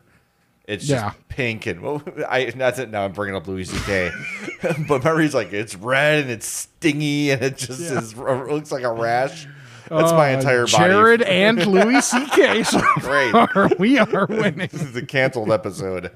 [0.66, 1.02] It's just.
[1.04, 1.12] Yeah.
[1.28, 2.90] pink and well, I not it.
[2.90, 4.10] now I'm bringing up Louis C.K.
[4.88, 8.84] but he's like it's red and it's stingy and it just is it looks like
[8.84, 9.46] a rash.
[9.88, 10.76] That's my Uh, entire body.
[10.76, 12.62] Jared and Louis C.K.
[12.62, 13.32] So Great.
[13.32, 14.68] far, we are winning.
[14.72, 16.12] This is a canceled episode.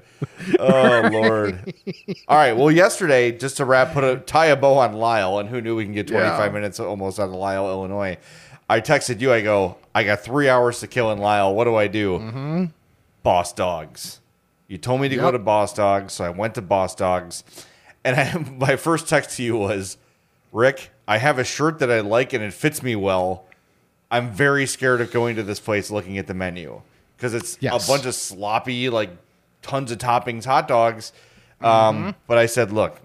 [0.57, 1.73] Oh Lord!
[2.27, 2.53] All right.
[2.53, 5.75] Well, yesterday, just to wrap, put a tie a bow on Lisle, and who knew
[5.75, 6.49] we can get 25 Yeah.
[6.53, 8.17] minutes almost out of Lisle, Illinois.
[8.69, 9.31] I texted you.
[9.33, 11.53] I go, I got three hours to kill in Lisle.
[11.53, 12.17] What do I do?
[12.19, 12.65] Mm-hmm.
[13.23, 14.21] Boss Dogs.
[14.67, 17.43] You told me to go to Boss Dogs, so I went to Boss Dogs,
[18.03, 19.97] and I, my first text to you was,
[20.51, 23.45] Rick, I have a shirt that I like and it fits me well.
[24.11, 26.81] I'm very scared of going to this place looking at the menu
[27.15, 27.87] because it's Yes.
[27.87, 29.09] a bunch of sloppy, like
[29.61, 31.11] tons of toppings hot dogs.
[31.61, 31.65] Mm-hmm.
[32.07, 32.99] Um, but I said, look,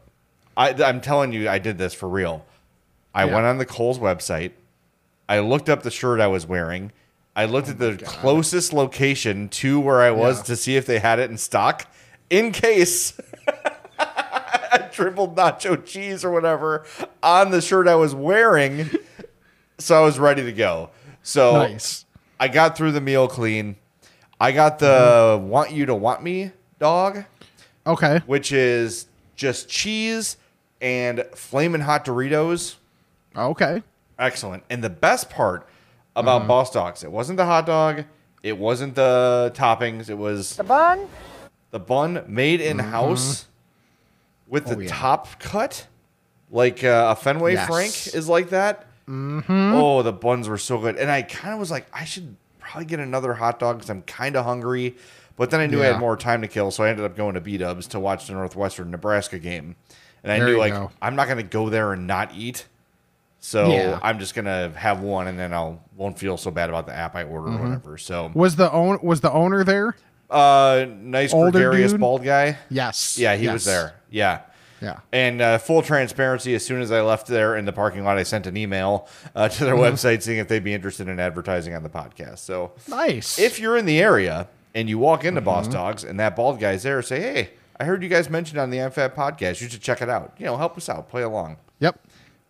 [0.57, 2.45] I, I'm telling you, I did this for real.
[3.15, 3.35] I Yeah.
[3.35, 4.53] went on the Kohl's website.
[5.29, 6.93] I looked up the shirt I was wearing.
[7.35, 10.45] I looked at oh the closest location to where I was Oh Yeah.
[10.45, 11.87] to see if they had it in stock
[12.31, 13.19] in case
[13.99, 16.85] I tripled nacho cheese or whatever
[17.23, 18.91] on the shirt I was wearing.
[19.79, 20.91] so I was ready to go.
[21.23, 22.05] So Nice.
[22.41, 23.77] I got through the meal clean.
[24.41, 25.49] I got the mm-hmm.
[25.49, 27.25] want you to want me dog,
[27.87, 28.21] Okay.
[28.27, 30.37] which is just cheese
[30.81, 32.75] and flaming hot Doritos.
[33.37, 33.83] Okay.
[34.19, 34.65] Excellent.
[34.69, 35.69] And the best part
[36.17, 38.05] about Boss Dogs, it wasn't the hot dog,
[38.43, 41.09] it wasn't the toppings, it was the bun.
[41.71, 43.47] The bun made in house
[44.47, 44.89] with the Oh, yeah.
[44.91, 45.87] top cut,
[46.51, 47.67] like uh, a Fenway Yes.
[47.67, 48.87] Frank is like that.
[49.09, 49.73] Mm-hmm.
[49.75, 52.85] Oh, the buns were so good, and I kind of was like, I should probably
[52.87, 54.97] get another hot dog because I'm kind of hungry.
[55.37, 57.35] But then I knew I had more time to kill, so I ended up going
[57.35, 59.77] to B Dubs to watch the Northwestern Nebraska game,
[60.23, 60.91] and I There knew like go.
[61.01, 62.67] I'm not going to go there and not eat.
[63.45, 63.99] So Yeah.
[64.03, 67.17] I'm just gonna have one, and then I'll won't feel so bad about the app
[67.17, 67.59] I order Mm-hmm.
[67.61, 67.99] or whatever.
[67.99, 69.97] So, Was the own was the owner there?
[70.31, 72.01] uh, nice Older gregarious dude?
[72.01, 72.57] bald guy.
[72.71, 73.19] Yes.
[73.19, 73.53] Yeah, he Yes.
[73.53, 73.95] was there.
[74.11, 74.41] Yeah.
[74.81, 75.01] Yeah.
[75.13, 78.23] And uh, full transparency, as soon as I left there in the parking lot, I
[78.23, 79.95] sent an email uh, to their Mm-hmm.
[79.95, 82.39] website seeing if they'd be interested in advertising on the podcast.
[82.39, 83.39] So Nice.
[83.39, 85.73] if you're in the area and you walk into Boss Mm-hmm.
[85.75, 88.81] Dogs and that bald guy's there, say, hey, I heard you guys mentioned on the
[88.81, 89.61] I'm Fat podcast.
[89.61, 90.33] You should check it out.
[90.39, 91.57] You know, help us out, play along.
[91.81, 91.99] Yep.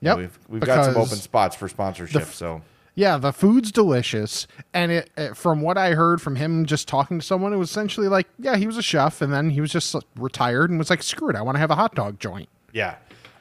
[0.02, 0.18] Yep.
[0.18, 2.24] We've, we've got some open spots for sponsorship.
[2.26, 2.60] so
[2.94, 7.20] Yeah, the food's delicious, and it, it from what I heard from him just talking
[7.20, 9.70] to someone, it was essentially like, yeah, he was a chef, and then he was
[9.70, 12.48] just retired and was like, screw it, I want to have a hot dog joint.
[12.72, 12.96] Yeah.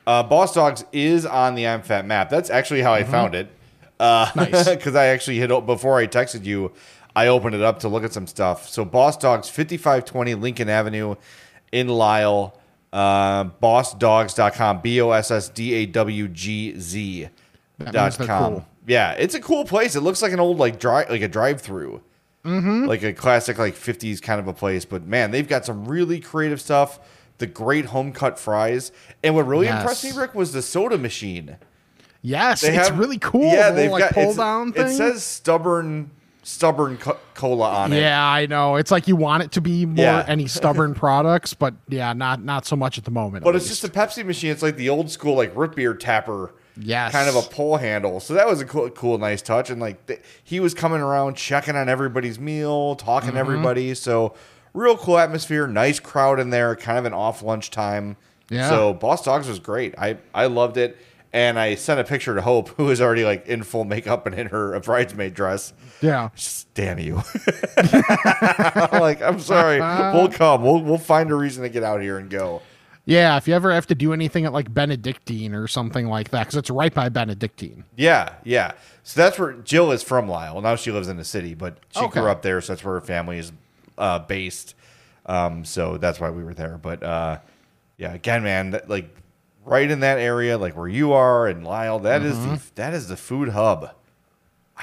[0.06, 2.30] Uh, Boss Dogs is on the I'm Fat map.
[2.30, 3.50] That's actually how I found it.
[4.00, 4.67] Uh, Nice.
[4.69, 6.71] Because I actually hit before I texted you,
[7.15, 8.67] I opened it up to look at some stuff.
[8.67, 11.15] So Boss Dogs, 5520 Lincoln Avenue
[11.71, 12.58] in Lisle.
[12.93, 14.82] Uh, bossdogs.com.
[14.82, 17.30] B O S S D A W G Z.
[17.91, 18.54] Dot com.
[18.54, 18.65] cool.
[18.88, 19.95] Yeah, it's a cool place.
[19.95, 22.01] It looks like an old like drive like a drive through.
[22.45, 22.86] Mm-hmm.
[22.86, 24.84] Like a classic like 50s kind of a place.
[24.86, 26.99] But man, they've got some really creative stuff.
[27.38, 28.91] The great home cut fries.
[29.23, 31.58] And what really impressed me, Rick, was the soda machine.
[32.23, 33.51] Yes, They it's have- really cool.
[33.51, 34.88] Yeah, they've like got pull down thing.
[34.88, 36.12] It says stubborn
[36.43, 37.99] stubborn co- cola on it.
[38.01, 38.75] yeah, I know.
[38.75, 40.25] It's like you want it to be more Yeah.
[40.27, 43.43] any stubborn products, but yeah, not not so much at the moment.
[43.43, 44.51] But it's just a Pepsi machine.
[44.51, 46.54] It's like the old school like root beer tapper.
[46.77, 47.12] Yes.
[47.12, 48.19] Kind of a pull handle.
[48.21, 49.69] So that was a cool, cool nice touch.
[49.69, 53.36] And like th- he was coming around checking on everybody's meal, talking Mm-hmm.
[53.36, 53.93] to everybody.
[53.93, 54.34] So
[54.73, 58.15] real cool atmosphere, nice crowd in there, kind of an off lunch time.
[58.49, 58.69] Yeah.
[58.69, 59.93] So Boss Dogs was great.
[59.97, 60.97] I, I loved it.
[61.34, 64.36] And I sent a picture to Hope, who is already like in full makeup and
[64.38, 65.74] in her bridesmaid dress.
[66.02, 66.30] yeah.
[66.36, 67.22] Just damn you.
[67.78, 69.80] I'm like, I'm sorry.
[70.13, 70.63] We'll come.
[70.63, 72.62] We'll we'll find a reason to get out here and go.
[73.06, 76.44] Yeah, if you ever have to do anything at like Benedictine or something like that,
[76.44, 77.84] because it's right by Benedictine.
[77.96, 78.74] Yeah, yeah.
[79.04, 80.62] So that's where Jill is from, Lisle.
[80.62, 82.22] Now she lives in the city, but she Okay.
[82.22, 83.52] grew up there, so that's where her family is
[83.98, 84.76] uh, based.
[85.26, 86.78] Um, so that's why we were there.
[86.78, 87.39] But uh,
[87.98, 89.10] yeah, again, man, that, like
[89.65, 93.08] right in that area, like where you are and Lisle, that is the that is
[93.08, 93.91] the food hub.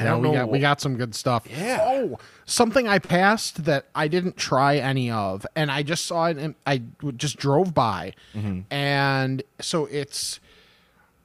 [0.00, 0.34] I Yeah, don't we know.
[0.34, 1.44] got we got some good stuff.
[1.50, 1.78] Yeah.
[1.82, 6.36] Oh, something I passed that I didn't try any of, and I just saw it.
[6.38, 8.60] And I w- just drove by, Mm-hmm.
[8.72, 10.38] and so it's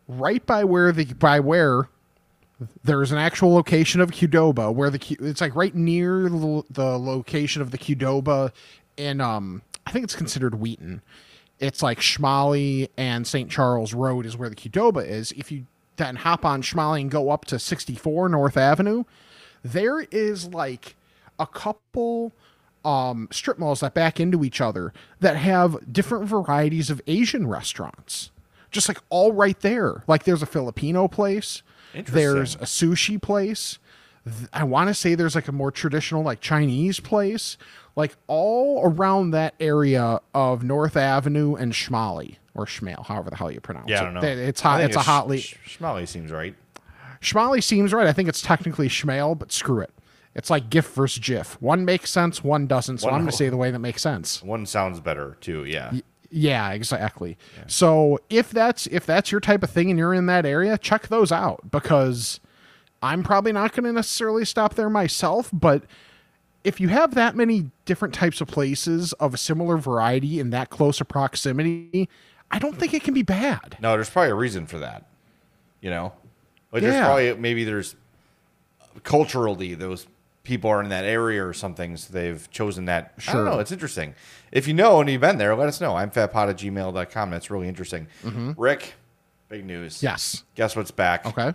[0.07, 1.87] right by where the by where
[2.83, 6.97] there's an actual location of Qdoba where the Q, it's like right near the, the
[6.97, 8.51] location of the Qdoba
[8.97, 11.01] in um I think it's considered Wheaton.
[11.59, 13.49] It's like Schmally and St.
[13.49, 15.31] Charles Road is where the Qdoba is.
[15.33, 19.03] If you then hop on Schmally and go up to 64 North Avenue,
[19.63, 20.95] there is like
[21.39, 22.33] a couple
[22.83, 28.31] um, strip malls that back into each other that have different varieties of Asian restaurants.
[28.71, 30.03] Just like all right there.
[30.07, 31.61] Like there's a Filipino place,
[31.93, 33.77] there's a sushi place.
[34.51, 37.57] I want to say there's like a more traditional like Chinese place,
[37.95, 43.51] like all around that area of North Avenue and Schmally or Schmale, however the hell
[43.51, 44.01] you pronounce yeah, it.
[44.01, 44.21] I don't know.
[44.21, 44.79] It's hot.
[44.79, 45.39] think It's a hotly.
[45.39, 46.56] Sh- Schmally seems right.
[47.21, 48.08] Schmally seems right.
[48.08, 49.91] I think it's technically Schmale, but screw it.
[50.36, 51.62] It's like GIF versus GIF.
[51.62, 52.99] One makes sense, one doesn't.
[52.99, 54.41] So One I'm going to say the way that makes sense.
[54.41, 55.63] One sounds better too.
[55.65, 55.93] Yeah.
[56.36, 57.38] Yeah, exactly.
[57.67, 61.08] So if that's if that's your type of thing and you're in that area, check
[61.08, 62.39] those out because
[63.03, 65.84] I'm probably not going to necessarily stop there myself, but
[66.63, 70.69] if you have that many different types of places of a similar variety in that
[70.69, 72.10] close a proximity,
[72.52, 73.78] I don't think it can be bad.
[73.82, 75.06] No, there's probably a reason for that.
[75.82, 76.13] You know,
[76.71, 77.95] like there's probably maybe there's
[79.04, 80.08] culturally those
[80.43, 83.13] people are in that area or something, so they've chosen that.
[83.28, 83.60] I don't know.
[83.60, 84.15] It's interesting.
[84.52, 85.95] If you know and you've been there, let us know.
[85.95, 87.30] I'm fatpod at gmail.com.
[87.32, 88.08] That's really interesting.
[88.58, 88.93] Rick,
[89.49, 89.97] big news.
[89.97, 90.06] Mm-hmm.
[90.06, 90.43] Yes.
[90.56, 91.26] Guess what's back?
[91.26, 91.54] Okay.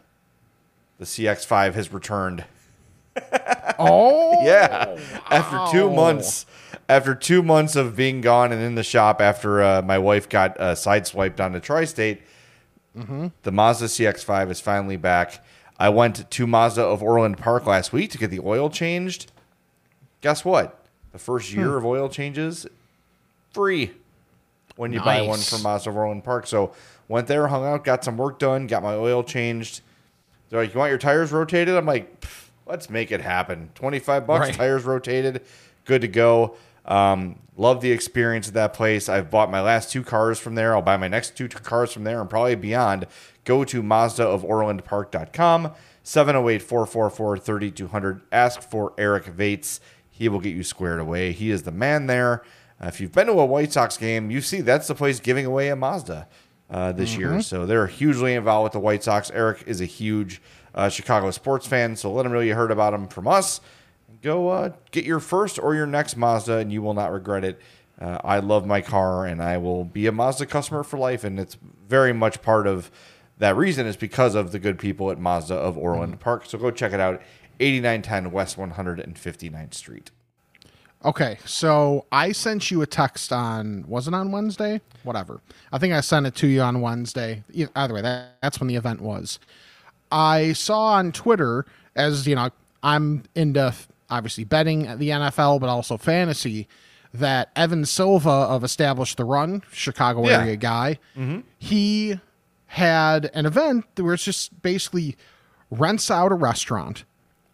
[0.98, 2.44] The CX5 has returned.
[3.80, 4.44] Oh.
[4.44, 4.98] Yeah.
[5.30, 6.46] After two months,
[6.88, 10.58] after two months of being gone and in the shop after uh, my wife got
[10.60, 12.22] uh, sideswiped on the tri-state,
[12.96, 13.28] Mm-hmm.
[13.44, 15.44] the Mazda CX-5 is finally back.
[15.78, 19.30] I went to Mazda of Orland Park last week to get the oil changed.
[20.20, 20.84] Guess what?
[21.12, 22.66] The first year of oil changes
[23.52, 23.92] free
[24.74, 26.48] when you buy one from Mazda of Orland Park.
[26.48, 26.72] So
[27.06, 29.82] went there, hung out, got some work done, got my oil changed.
[30.48, 33.98] They're like, "You want your tires rotated?" I'm like, "Pff, "Let's make it happen." Twenty
[33.98, 34.54] five bucks, Right.
[34.54, 35.42] tires rotated,
[35.84, 36.56] good to go.
[36.84, 39.08] Um, love the experience of that place.
[39.08, 40.74] I've bought my last two cars from there.
[40.74, 43.06] I'll buy my next two cars from there and probably beyond.
[43.44, 48.20] Go to Mazdaoforlandpark.com, 708 444 3200.
[48.32, 49.80] Ask for Eric Vates.
[50.10, 51.32] He will get you squared away.
[51.32, 52.42] He is the man there.
[52.82, 55.46] Uh, if you've been to a White Sox game, you see that's the place giving
[55.46, 56.26] away a Mazda
[56.70, 57.40] uh, this year.
[57.42, 59.30] So they're hugely involved with the White Sox.
[59.32, 60.40] Eric is a huge
[60.74, 63.60] uh, Chicago sports fan, so let them know you heard about them from us.
[64.22, 67.60] Go uh, get your first or your next Mazda, and you will not regret it.
[68.00, 71.38] Uh, I love my car, and I will be a Mazda customer for life, and
[71.38, 71.56] it's
[71.88, 72.90] very much part of
[73.38, 76.44] that reason is because of the good people at Mazda of Orland Park.
[76.46, 77.22] So go check it out,
[77.60, 80.10] 8910 West 159th Street.
[81.04, 84.80] Okay, so I sent you a text on was it on Wednesday?
[85.04, 85.40] Whatever.
[85.70, 87.44] I think I sent it to you on Wednesday.
[87.76, 89.38] Either way, that, that's when the event was.
[90.10, 91.66] I saw on Twitter
[91.96, 92.50] as you know
[92.82, 93.74] I'm into
[94.10, 96.68] obviously betting at the NFL, but also fantasy.
[97.14, 100.40] That Evan Silva of Established the Run, Chicago Yeah.
[100.42, 101.40] area guy, mm-hmm.
[101.58, 102.20] he
[102.66, 105.16] had an event where it's just basically
[105.70, 107.04] rents out a restaurant,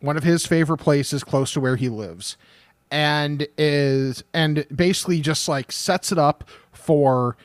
[0.01, 2.37] one of his favorite places close to where he lives,
[2.91, 7.37] and is and basically just like sets it up for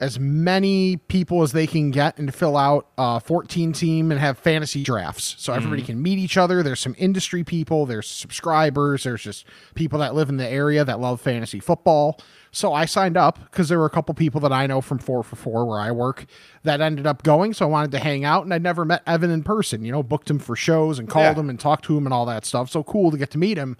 [0.00, 4.38] as many people as they can get and fill out a 14 team and have
[4.38, 5.36] fantasy drafts.
[5.38, 5.58] So mm-hmm.
[5.58, 6.62] everybody can meet each other.
[6.62, 7.84] There's some industry people.
[7.84, 9.04] There's subscribers.
[9.04, 12.18] There's just people that live in the area that love fantasy football.
[12.52, 15.22] So i signed up because there were a couple people that i know from 4
[15.22, 16.26] for 4 where i work
[16.64, 17.54] that ended up going.
[17.54, 20.02] So i wanted to hang out and i'd never met evan in person you know
[20.02, 21.40] booked him for shows and called Yeah.
[21.40, 22.68] him and talked to him and all that stuff.
[22.68, 23.76] So cool to get to meet him.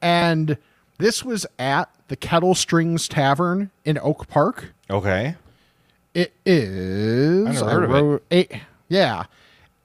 [0.00, 0.56] And
[0.98, 5.36] this was at the Kettlestrings tavern in oak park Okay.
[6.12, 7.46] it is.
[7.46, 7.94] I never heard of it.
[8.02, 8.52] wrote Eight,
[8.88, 9.24] yeah,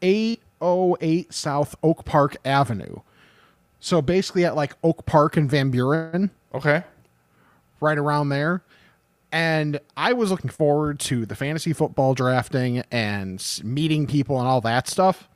[0.02, 2.98] eight oh eight South Oak Park Avenue.
[3.80, 6.84] So basically, at like Oak Park and Van Buren, Okay.
[7.80, 8.64] right around there.
[9.32, 14.62] And I was looking forward to the fantasy football drafting and meeting people and all
[14.62, 15.28] that stuff.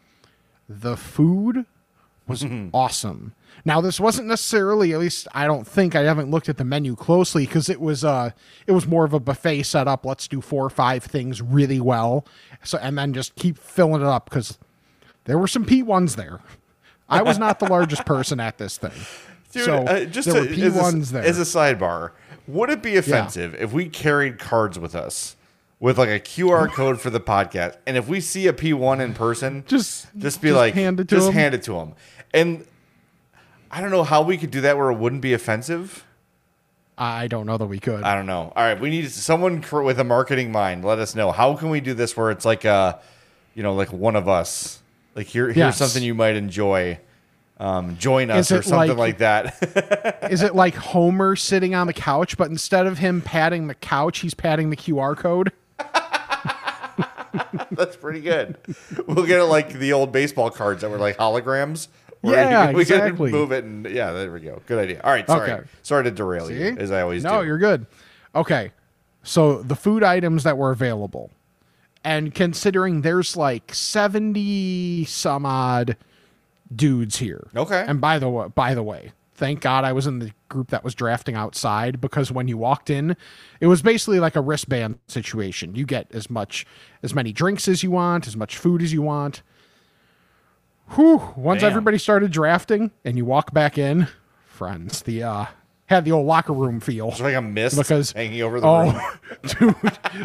[0.67, 1.65] The food
[2.29, 3.33] was awesome.
[3.65, 6.95] Now this wasn't necessarily at least I don't think I haven't looked at the menu
[6.95, 8.31] closely because it was uh
[8.67, 10.05] it was more of a buffet setup.
[10.05, 12.25] Let's do four or five things really well.
[12.63, 14.57] So and then just keep filling it up because
[15.25, 16.39] there were some P1s there.
[17.09, 18.91] I was not the largest person at this thing.
[19.51, 21.23] Dude, so uh, just there a, were P1s a, there.
[21.23, 22.11] as a sidebar,
[22.47, 25.35] would it be offensive if we carried cards with us
[25.79, 29.13] with like a QR code for the podcast, and if we see a P1 in
[29.15, 31.33] person, Just- just be just like, hand just him?
[31.33, 31.93] hand it to them,
[32.33, 32.65] and
[33.71, 36.05] I don't know how we could do that where it wouldn't be offensive.
[36.97, 38.03] I don't know that we could.
[38.03, 38.51] I don't know.
[38.55, 40.83] All right, we need someone with a marketing mind.
[40.83, 42.99] Let us know how can we do this where it's like a,
[43.55, 44.81] you know, like one of us.
[45.15, 45.77] Like here, here's Yes.
[45.77, 46.99] something you might enjoy.
[47.57, 50.19] Um, join us or something like- like that.
[50.31, 54.19] Is it like Homer sitting on the couch, but instead of him patting the couch,
[54.19, 55.51] he's patting the QR code?
[57.71, 58.57] That's pretty good.
[59.07, 61.87] We'll get it like the old baseball cards that were like holograms.
[62.21, 63.31] Yeah, we can exactly.
[63.31, 64.61] move it and yeah, there we go.
[64.65, 65.01] Good idea.
[65.03, 65.67] All right, sorry, Okay.
[65.83, 67.35] sorry to derail you as I always no, do.
[67.37, 67.85] No, you're good.
[68.35, 68.71] Okay.
[69.23, 71.31] So the food items that were available,
[72.03, 75.97] and considering there's like 70 some odd
[76.73, 77.47] dudes here.
[77.55, 77.83] Okay.
[77.87, 80.83] And by the way, by the way, thank God I was in the group that
[80.83, 83.15] was drafting outside because when you walked in,
[83.59, 85.75] it was basically like a wristband situation.
[85.75, 86.65] You get as much
[87.03, 89.41] as many drinks as you want, as much food as you want.
[90.95, 91.69] Whew, once Damn.
[91.71, 94.07] everybody started drafting and you walk back in,
[94.47, 95.45] friends, the uh
[95.85, 97.09] had the old locker room feel.
[97.09, 98.93] It's like a mist Because hanging over the room.
[98.95, 99.75] oh, dude,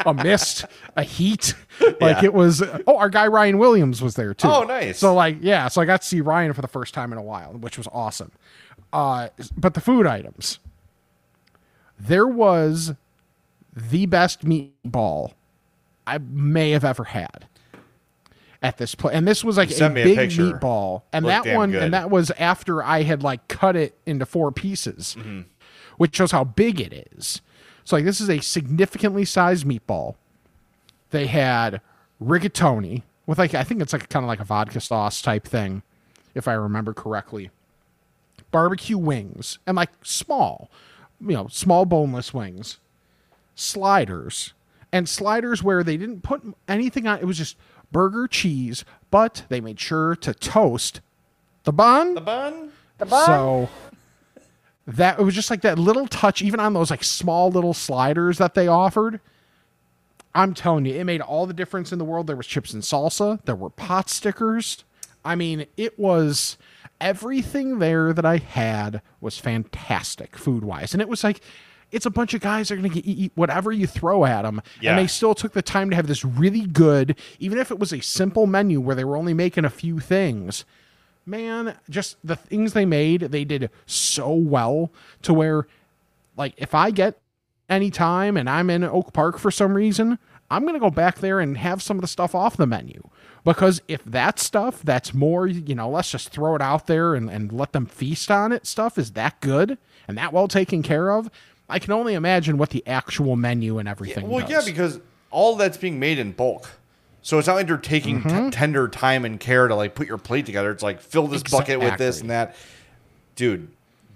[0.07, 2.25] a mist, a heat, like Yeah.
[2.25, 2.63] it was.
[2.87, 4.49] Oh, our guy Ryan Williams was there too.
[4.49, 4.99] Oh, nice.
[4.99, 7.23] So like, yeah, so I got to see Ryan for the first time in a
[7.23, 8.33] while, which was awesome.
[8.93, 10.59] Uh, but the food items,
[11.99, 12.93] there was
[13.75, 15.33] the best meatball
[16.07, 17.47] I may have ever had
[18.65, 21.57] at this place, and this was like a me a big meatball, and Looked that
[21.57, 21.83] one, good.
[21.83, 25.43] and that was after I had like cut it into four pieces, Mm-hmm.
[25.99, 27.41] which shows how big it is.
[27.85, 30.15] So like, this is a significantly sized meatball.
[31.11, 31.81] They had
[32.23, 35.83] rigatoni with like I think it's like kind of like a vodka sauce type thing,
[36.35, 37.51] if I remember correctly.
[38.51, 40.71] Barbecue wings and like small,
[41.21, 42.79] you know, small boneless wings,
[43.55, 44.55] sliders,
[44.93, 47.19] and sliders where they didn't put anything on.
[47.19, 47.57] It was just
[47.93, 51.01] burger, cheese, but they made sure to toast
[51.65, 52.15] the bun.
[52.15, 52.73] The bun?
[52.99, 53.27] The bun.
[53.27, 53.69] So
[54.87, 58.39] that it was just like that little touch, even on those like small little sliders
[58.39, 59.21] that they offered.
[60.35, 62.27] I'm telling you, it made all the difference in the world.
[62.27, 63.43] There was chips and salsa.
[63.45, 64.85] There were pot stickers.
[65.25, 66.59] I mean, it was
[67.01, 71.41] everything there that I had was fantastic food wise, and it was like.
[71.93, 74.63] It's a bunch of guys that are going to eat whatever you throw at them.
[74.81, 74.91] Yeah.
[74.91, 77.93] And they still took the time to have this really good, even if it was
[77.93, 80.65] a simple menu where they were only making a few things
[81.27, 85.67] man, just the things they made, they did so well to where,
[86.37, 87.19] like, if I get
[87.69, 90.19] any time and I'm in Oak Park for some reason,
[90.51, 93.09] I'm going to go back there and have some of the stuff off the menu.
[93.45, 97.31] Because if that stuff that's more, you know, let's just throw it out there and,
[97.31, 99.77] and let them feast on it stuff is that good
[100.09, 101.31] and that well taken care of,
[101.69, 104.51] I can only imagine what the actual menu and everything Well, does.
[104.51, 105.01] yeah, because
[105.31, 106.69] all that's being made in bulk.
[107.23, 108.51] So it's not like you're taking Mm-hmm.
[108.51, 110.71] t- tender time and care to like put your plate together.
[110.71, 112.55] It's like fill this bucket with this and that.
[113.35, 113.69] Dude,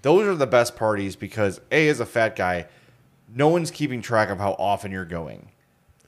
[0.03, 2.67] those are the best parties because A, as a fat guy,
[3.33, 5.49] no one's keeping track of how often you're going.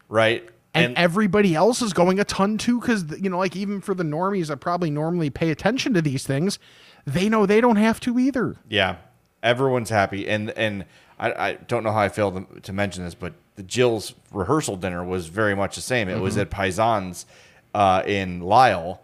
[0.09, 0.47] Right?
[0.73, 4.03] and, everybody else is going a ton too because you know like even for the
[4.03, 6.59] normies that probably normally pay attention to these things
[7.05, 8.95] they know they don't have to either Yeah,
[9.43, 10.85] everyone's happy, and and
[11.21, 14.75] I, I don't know how I failed to, to mention this, but the Jill's rehearsal
[14.75, 16.09] dinner was very much the same.
[16.09, 17.25] It was at Paisans
[17.73, 19.01] uh, in Lisle,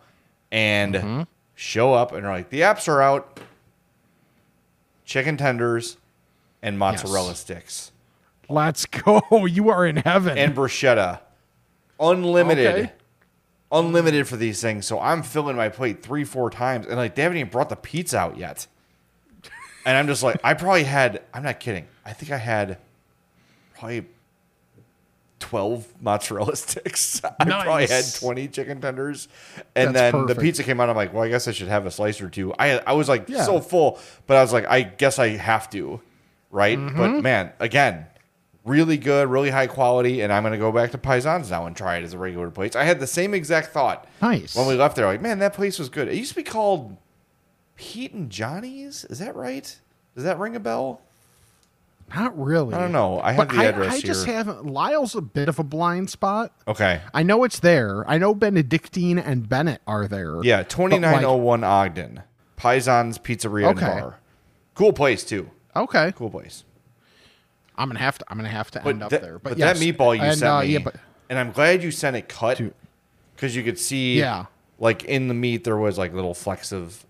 [0.51, 3.39] and show up and they're like, the apps are out,
[5.05, 5.97] chicken tenders,
[6.61, 7.39] and mozzarella Yes.
[7.39, 7.91] sticks
[8.49, 11.19] let's go you are in heaven and bruschetta,
[11.99, 12.67] unlimited.
[12.67, 12.91] Okay.
[13.69, 17.23] Unlimited for these things, so I'm filling my plate three, four times, and like they
[17.23, 18.65] haven't even brought the pizza out yet.
[19.85, 21.85] And I'm just like, I probably had, I'm not kidding.
[22.07, 22.77] I think I had
[23.77, 24.05] probably
[25.39, 27.21] 12 mozzarella sticks.
[27.23, 29.27] I probably had 20 chicken tenders.
[29.75, 30.89] And That's then the pizza came out.
[30.89, 32.53] I'm like, well, I guess I should have a slice or two.
[32.57, 33.43] I, I was like Yeah.
[33.43, 36.01] so full, but I was like, I guess I have to.
[36.49, 36.77] Right.
[36.77, 36.97] Mm-hmm.
[36.97, 38.05] But man, again,
[38.63, 40.21] really good, really high quality.
[40.21, 42.49] And I'm going to go back to Paisans now and try it as a regular
[42.49, 42.75] place.
[42.75, 44.07] I had the same exact thought.
[44.21, 44.55] Nice.
[44.55, 46.07] When we left there, like, man, that place was good.
[46.07, 46.95] It used to be called
[47.75, 49.03] Pete and Johnny's.
[49.05, 49.77] Is that right?
[50.15, 51.01] Does that ring a bell?
[52.15, 53.19] Not really I don't know.
[53.19, 54.35] I have but the I, address I just here.
[54.35, 57.01] haven't Lisle's a bit of a blind spot Okay.
[57.13, 62.23] i know it's there i know benedictine and Benet are there Yeah, 2901 Ogden.
[62.57, 63.85] Paisans Pizzeria Okay.
[63.85, 64.19] and Bar.
[64.73, 65.49] Cool place, too.
[65.75, 66.63] okay Cool place.
[67.77, 69.75] i'm gonna have to i'm gonna have to But, end up there but, but, that
[69.75, 70.95] meatball you and, sent uh, me, yeah, but
[71.29, 72.61] and I'm glad you sent it cut
[73.35, 74.45] because you could see, Yeah.
[74.79, 77.05] like in the meat there was like little flecks of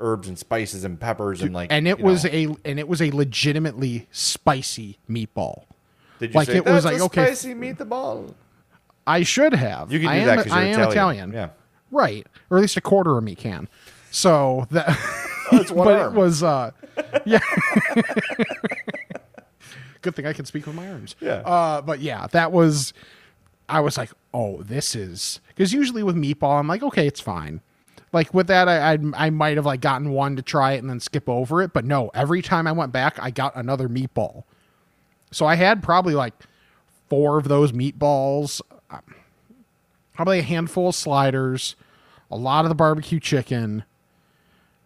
[0.00, 2.30] herbs and spices and peppers and like, and it was know.
[2.32, 5.64] a and it was a legitimately spicy meatball.
[6.18, 8.34] Did you like, say it was "That's like, a okay, spicy meatball?
[9.06, 9.92] I should have.
[9.92, 10.90] You can I do am, that because I am Italian.
[10.92, 11.32] Italian.
[11.32, 11.48] Yeah,
[11.90, 12.26] Right.
[12.50, 13.68] Or at least a quarter of me can.
[14.10, 14.86] So that
[15.50, 16.14] that's one but arm.
[16.14, 16.70] it was uh
[17.24, 17.40] yeah.
[20.02, 21.16] Good thing I can speak with my arms.
[21.20, 21.36] Yeah.
[21.36, 22.92] Uh but yeah, that was
[23.68, 27.60] I was like, "Oh, this is cuz usually with meatball I'm like, "Okay, it's fine."
[28.14, 30.88] Like with that I I, I might have like gotten one to try it and
[30.88, 34.44] then skip over it, but no, every time I went back I got another meatball.
[35.32, 36.32] So I had probably like
[37.10, 39.00] four of those meatballs, uh,
[40.14, 41.74] probably a handful of sliders,
[42.30, 43.84] a lot of the barbecue chicken.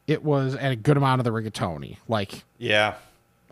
[0.07, 1.99] It was and a good amount of the rigatoni.
[2.09, 2.95] Like yeah.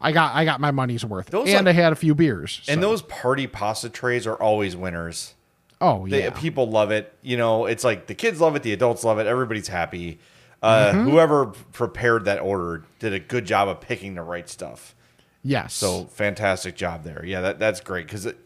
[0.00, 2.62] I got I got my money's worth, Those, and like- I had a few beers.
[2.66, 5.34] And so- those party pasta trays are always winners.
[5.80, 7.12] Oh They, yeah, People love it.
[7.22, 10.18] You know, it's like the kids love it, the adults love it, everybody's happy.
[10.62, 11.10] Uh, Mm-hmm.
[11.10, 14.94] Whoever prepared that order did a good job of picking the right stuff.
[15.42, 15.74] yes.
[15.74, 17.24] So fantastic job there.
[17.24, 18.38] Yeah, that, that's great because it,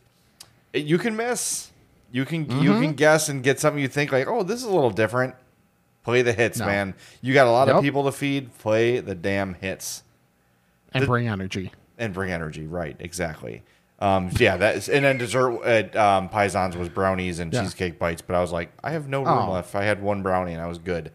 [0.72, 1.70] it, you can miss,
[2.12, 2.82] you can you Mm-hmm.
[2.82, 5.34] can guess and get something you think like, oh, this is a little different.
[6.02, 6.66] Play the hits, No.
[6.66, 6.94] man.
[7.22, 8.56] You got a lot of people to feed.
[8.58, 10.02] Play the damn hits
[10.92, 11.70] and the- bring energy.
[11.98, 12.66] and bring energy.
[12.66, 13.62] Right, exactly.
[14.00, 17.62] Um, yeah, that's and then dessert at um, Paisans was brownies and Yeah.
[17.62, 18.22] cheesecake bites.
[18.22, 19.52] But I was like, I have no room Oh.
[19.52, 19.74] left.
[19.74, 21.12] I had one brownie and I was good.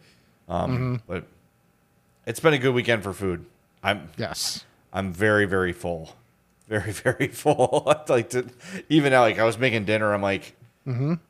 [0.47, 0.95] Um, Mm-hmm.
[1.07, 1.25] But
[2.27, 3.45] it's been a good weekend for food.
[3.83, 4.65] I'm Yes.
[4.93, 6.15] I'm very very full,
[6.67, 7.83] very very full.
[7.87, 8.45] I'd like to
[8.89, 9.21] even now.
[9.21, 10.13] Like I was making dinner.
[10.13, 10.55] I'm like,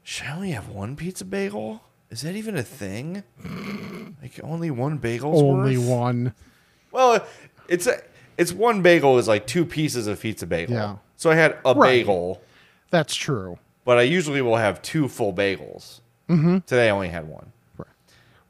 [0.03, 1.81] should I only have one pizza bagel?
[2.11, 3.23] Is that even a thing?
[4.21, 5.37] Like only one bagel?
[5.51, 6.33] Only one.
[6.91, 7.25] Well,
[7.69, 8.01] it's a,
[8.37, 10.75] it's one bagel is like two pieces of pizza bagel.
[10.75, 10.95] Yeah.
[11.17, 11.99] So I had a Right.
[11.99, 12.41] bagel,
[12.91, 13.57] That's true.
[13.85, 16.01] but I usually will have two full bagels.
[16.29, 16.59] Mm-hmm.
[16.59, 17.51] Today I only had one.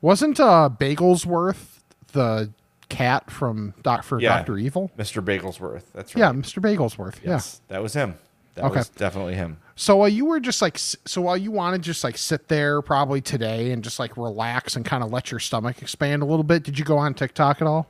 [0.02, 1.80] Wasn't uh Bagelsworth
[2.12, 2.52] the
[2.90, 4.38] cat from Doc for Yeah.
[4.38, 4.92] Doctor Evil?
[4.98, 5.24] Mr.
[5.24, 5.84] Bagelsworth.
[5.94, 6.22] That's right.
[6.22, 6.62] Yeah, Mr.
[6.62, 7.16] Bagelsworth.
[7.24, 8.16] Yes, that was him.
[8.54, 8.78] That Okay.
[8.78, 9.58] was definitely him.
[9.76, 12.82] So while you were just like, so while you want to just like sit there
[12.82, 16.44] probably today and just like relax and kind of let your stomach expand a little
[16.44, 17.88] bit, did you go on TikTok at all?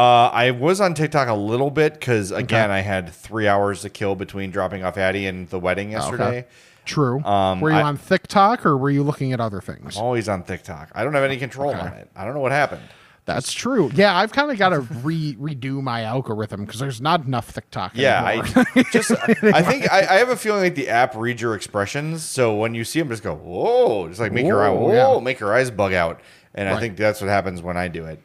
[0.00, 3.90] Uh, I was on TikTok a little bit because again, I had three hours to
[3.90, 6.46] kill between dropping off Addie and the wedding yesterday.
[6.86, 7.22] True.
[7.22, 9.98] Um, were you I- on TikTok or were you looking at other things?
[9.98, 10.90] I'm always on TikTok.
[10.94, 12.10] I don't have any control on it.
[12.16, 12.80] I don't know what happened.
[13.26, 13.90] That's true.
[13.94, 17.92] Yeah, I've kind of got to re redo my algorithm because there's not enough TikTok.
[17.94, 18.64] Yeah, anymore.
[18.74, 19.10] I just
[19.42, 22.74] I think I, I have a feeling like the app reads your expressions, so when
[22.74, 25.20] you see them, just go whoa, just like make your eye Whoa, whoa, yeah.
[25.22, 26.22] make your eyes bug out,
[26.54, 26.80] and I Right.
[26.80, 28.20] think that's what happens when I do it.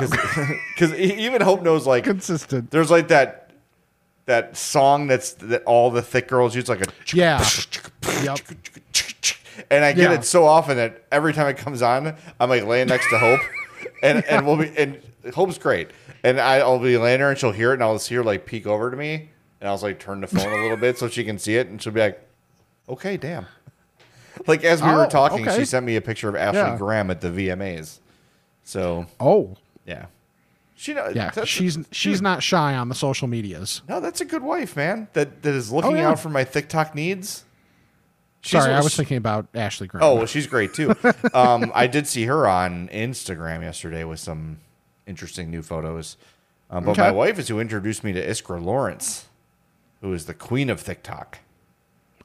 [0.00, 2.70] Because even Hope knows like consistent.
[2.70, 3.50] there's like that
[4.26, 7.46] that song that's that all the thick girls use like a Yeah.
[8.22, 8.38] yep.
[9.70, 10.14] and I get Yeah.
[10.14, 13.40] it so often that every time it comes on, I'm like laying next to Hope,
[14.02, 14.98] and and we'll be and
[15.34, 15.90] Hope's great,
[16.22, 18.66] and I'll be laying there and she'll hear it, and I'll see her like peek
[18.66, 19.28] over to me,
[19.60, 21.80] and I'll like turn the phone a little bit so she can see it, and
[21.82, 22.20] she'll be like,
[22.88, 23.46] "Okay, damn."
[24.48, 25.58] Like as we were Oh, talking, okay.
[25.58, 26.76] she sent me a picture of Ashley Yeah.
[26.76, 28.00] Graham at the VMAs.
[28.64, 29.56] So Oh,
[29.86, 30.06] yeah,
[30.74, 31.14] she knows.
[31.14, 31.26] yeah.
[31.30, 33.82] that's- She's she's not shy on the social medias.
[33.88, 35.08] no, that's a good wife, man.
[35.12, 36.08] That that is looking Oh, yeah.
[36.10, 37.44] out for my TikTok needs.
[38.40, 40.04] She's Sorry, a- I was thinking about Ashley Graham.
[40.04, 40.94] Oh, well, she's great too.
[41.34, 44.58] um, I did see her on Instagram yesterday with some
[45.06, 46.16] interesting new photos.
[46.70, 47.02] Um, but Okay.
[47.02, 49.26] my wife is who introduced me to Iskra Lawrence,
[50.02, 51.38] who is the queen of TikTok.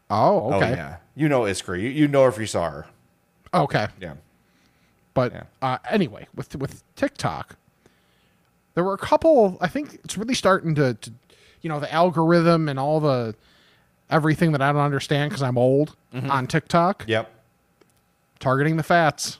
[0.09, 1.79] oh, okay, Oh yeah, you know Iskra.
[1.81, 2.87] You you know if you saw her.
[3.53, 3.87] okay.
[4.01, 4.15] Yeah.
[5.19, 5.43] But Yeah.
[5.61, 7.55] uh, anyway, with with TikTok,
[8.73, 9.57] there were a couple.
[9.59, 11.11] I think it's really starting to, to
[11.61, 13.35] you know, the algorithm and all the
[14.09, 16.31] everything that I don't understand because I'm old Mm-hmm.
[16.31, 17.03] on TikTok.
[17.07, 17.29] Yep.
[18.39, 19.37] targeting the fats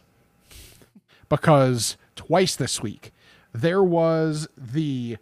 [1.29, 3.11] because twice this week
[3.53, 5.17] there was the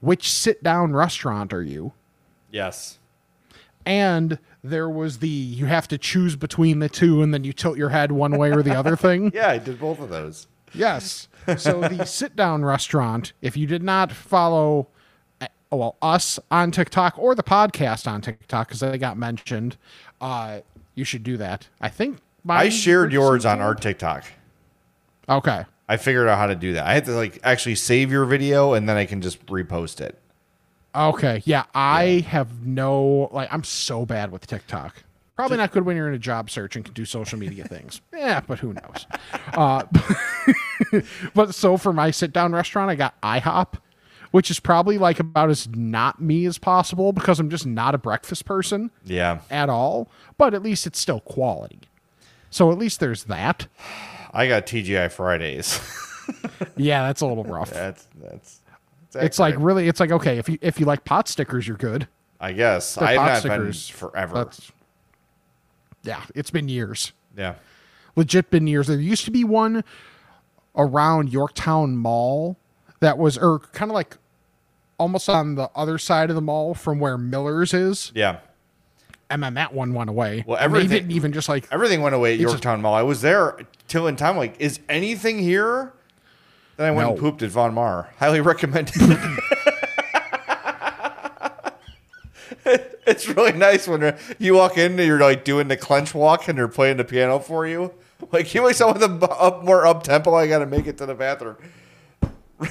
[0.00, 1.92] which sit down restaurant are you
[2.50, 2.98] Yes.
[3.84, 7.78] and there was the you have to choose between the two and then you tilt
[7.78, 10.46] your head one way or the other thing Yeah, I did both of those.
[10.74, 14.88] yes so the sit down restaurant if you did not follow
[15.40, 19.76] uh, well us on tiktok or the podcast on tiktok because they got mentioned
[20.20, 20.60] uh
[20.94, 24.24] you should do that i think I shared yours on our TikTok.
[25.28, 26.86] okay I figured out how to do that.
[26.86, 30.18] I had to like actually save your video and then I can just repost it.
[30.94, 31.42] Okay.
[31.44, 35.04] Yeah, I have no like I'm so bad with TikTok.
[35.36, 38.00] Probably not good when you're in a job search and can do social media things.
[38.12, 39.06] Yeah, but who knows?
[39.52, 39.84] Uh,
[41.34, 43.74] but so for my sit down restaurant, I got IHOP,
[44.32, 47.98] which is probably like about as not me as possible because I'm just not a
[47.98, 49.40] breakfast person Yeah.
[49.50, 50.10] at all.
[50.38, 51.80] But at least it's still quality.
[52.50, 53.68] So at least there's that.
[54.32, 55.80] I got TGI Fridays.
[56.76, 57.70] Yeah, that's a little rough.
[57.70, 58.60] that's that's.
[59.14, 62.08] It's like really, it's like okay, if you if you like pot stickers, you're good.
[62.40, 63.40] I guess I've pot not been
[63.72, 64.34] stickers, forever.
[64.34, 64.70] That's
[66.02, 67.12] yeah, it's been years.
[67.36, 67.54] yeah.
[68.16, 68.86] legit been years.
[68.86, 69.82] There used to be one
[70.76, 72.56] around Yorktown Mall
[73.00, 74.16] that was, or kind of like
[74.98, 78.12] almost on the other side of the mall from where Miller's is.
[78.14, 78.38] Yeah.
[79.30, 80.44] And then that one went away.
[80.46, 82.94] Well, everything- didn't even just like, Everything went away at It's just- Yorktown Mall.
[82.94, 84.36] I was there till in time.
[84.36, 85.92] Like, is anything here?
[86.78, 88.08] Then I went and pooped at Von Maur.
[88.18, 88.94] Highly recommended.
[88.96, 89.44] it.
[93.06, 96.56] it's really nice when you walk in and you're like doing the clench walk and
[96.56, 97.92] they're playing the piano for you.
[98.30, 100.34] Like, you like someone with a bu- up more up tempo.
[100.34, 101.56] I got to make it to the bathroom.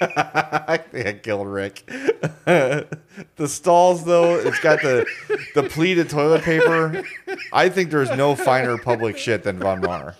[0.00, 1.84] I think I killed Rick.
[2.46, 2.86] the
[3.46, 5.06] stalls, though, it's got the
[5.54, 7.02] the pleated toilet paper.
[7.52, 10.16] I think there's no finer public shit than Von Maur.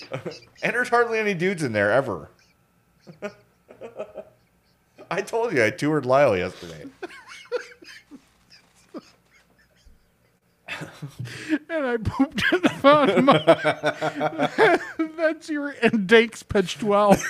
[0.62, 2.30] and there's hardly any dudes in there ever.
[5.10, 6.84] I told you I toured Lisle yesterday.
[11.68, 13.26] and I pooped in the phone.
[15.16, 17.22] That's your and Dake's pitch 12.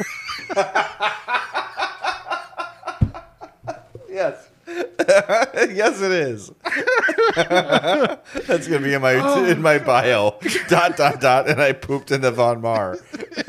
[4.09, 4.49] Yes.
[4.99, 6.51] yes, it is.
[8.47, 10.39] That's gonna be in my in my bio.
[10.69, 12.99] dot dot dot, and I pooped into Von Maur.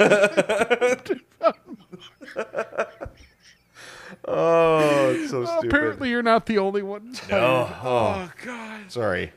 [4.28, 5.68] oh, it's so stupid.
[5.70, 7.14] Apparently, you're not the only one.
[7.32, 8.92] Oh, oh, Oh, God.
[8.92, 9.32] sorry.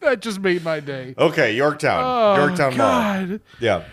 [0.00, 1.14] That just made my day.
[1.18, 2.86] Okay, Yorktown, Oh, Yorktown Mall.
[3.26, 3.40] God.
[3.60, 3.84] Yeah,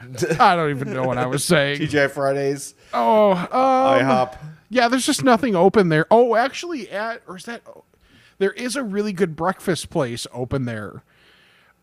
[0.40, 1.80] I don't even know what I was saying.
[1.80, 4.36] TJ Fridays, Oh, um, IHOP.
[4.70, 6.06] Yeah, there's just nothing open there.
[6.10, 7.62] Oh, actually, at or is that?
[7.66, 7.84] oh,
[8.38, 11.02] there is a really good breakfast place open there.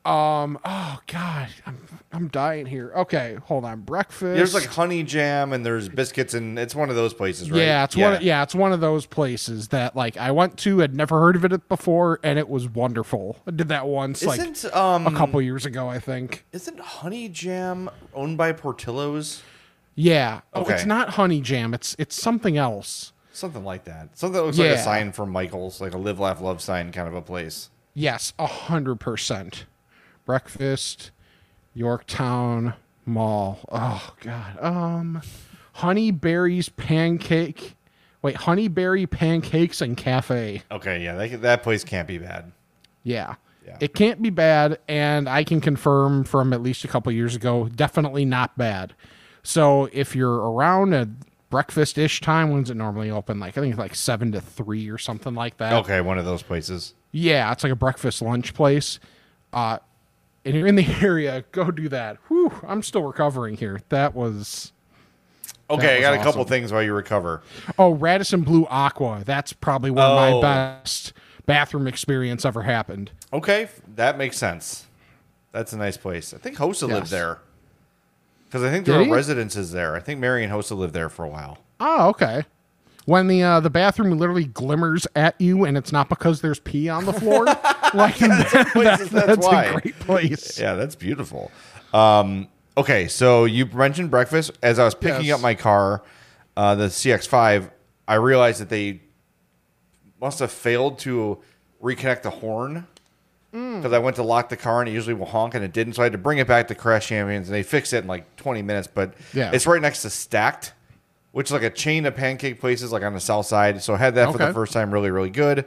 [0.06, 0.60] Um.
[0.64, 1.80] Oh God, I'm
[2.12, 2.92] I'm dying here.
[2.96, 3.82] Okay, hold on.
[3.82, 4.22] Breakfast.
[4.22, 7.62] There's like honey jam and there's biscuits and it's one of those places, right?
[7.62, 8.14] Yeah, it's one.
[8.14, 11.36] Of, yeah, it's one of those places that like I went to, had never heard
[11.36, 13.38] of it before, and it was wonderful.
[13.48, 16.46] I did that once, like Isn't um a couple years ago, I think.
[16.52, 19.42] isn't honey jam owned by Portillo's?
[19.96, 20.42] Yeah.
[20.54, 20.76] Oh, Okay.
[20.76, 21.74] it's not honey jam.
[21.74, 23.12] It's it's something else.
[23.32, 24.18] Something like that.
[24.18, 27.08] Something that looks like a sign for Michael's, like a live, laugh, love sign kind
[27.08, 27.70] of a place.
[27.94, 29.66] Yes, a hundred percent.
[30.26, 31.12] Breakfast,
[31.74, 32.74] Yorktown
[33.06, 33.60] Mall.
[33.72, 34.58] Oh God.
[34.64, 35.22] Um,
[35.78, 37.76] honeyberries pancake.
[38.22, 40.64] Wait, honeyberry pancakes and cafe.
[40.72, 42.52] Okay, yeah, that, that place can't be bad.
[43.04, 43.36] Yeah.
[43.66, 43.78] Yeah.
[43.80, 47.68] It can't be bad, and I can confirm from at least a couple years ago,
[47.68, 48.94] definitely not bad.
[49.42, 51.08] So if you're around at
[51.50, 53.40] breakfast ish time, when's it normally open?
[53.40, 55.74] Like I think it's like seven to three or something like that.
[55.74, 56.94] Okay, one of those places.
[57.12, 59.00] Yeah, it's like a breakfast lunch place.
[59.54, 59.78] Uh
[60.46, 62.18] and you're in the area, go do that.
[62.28, 63.82] Whew, I'm still recovering here.
[63.90, 64.72] That was
[65.70, 67.42] Okay, I was got a couple things while you recover.
[67.80, 69.24] oh Radisson Blu Aqua.
[69.26, 70.42] That's probably one of Oh.
[70.42, 71.14] my best
[71.48, 73.12] bathroom experience ever happened.
[73.34, 74.86] Okay, that makes sense.
[75.52, 76.34] That's a nice place.
[76.34, 77.40] I think Hosa lived there.
[78.46, 79.12] Because I think there Did are he?
[79.12, 79.96] residences there.
[79.96, 81.58] I think Mary and Hosa lived there for a while.
[81.80, 82.44] Oh, okay.
[83.06, 86.90] When the uh, the bathroom literally glimmers at you, and it's not because there's pee
[86.90, 87.46] on the floor,
[87.94, 89.66] like that- places, that's that's why.
[89.66, 90.60] a great place.
[90.60, 91.52] Yeah, that's beautiful.
[91.94, 94.52] Um, okay, so you mentioned breakfast.
[94.64, 95.36] As I was picking Yes.
[95.36, 96.02] up my car,
[96.58, 97.70] uh, the CX5,
[98.08, 99.02] I realized that they
[100.20, 101.38] must have failed to
[101.84, 102.88] reconnect the horn
[103.52, 105.94] because I went to lock the car and it usually will honk and it didn't.
[105.94, 108.08] So I had to bring it back to Crash Champions and they fixed it in
[108.08, 108.88] like 20 minutes.
[108.94, 109.52] But Yeah.
[109.54, 110.74] it's right next to Stacked,
[111.36, 113.84] which is like a chain of pancake places like on the south side.
[113.84, 114.90] So I had that for the first time.
[114.94, 115.66] Really, really good.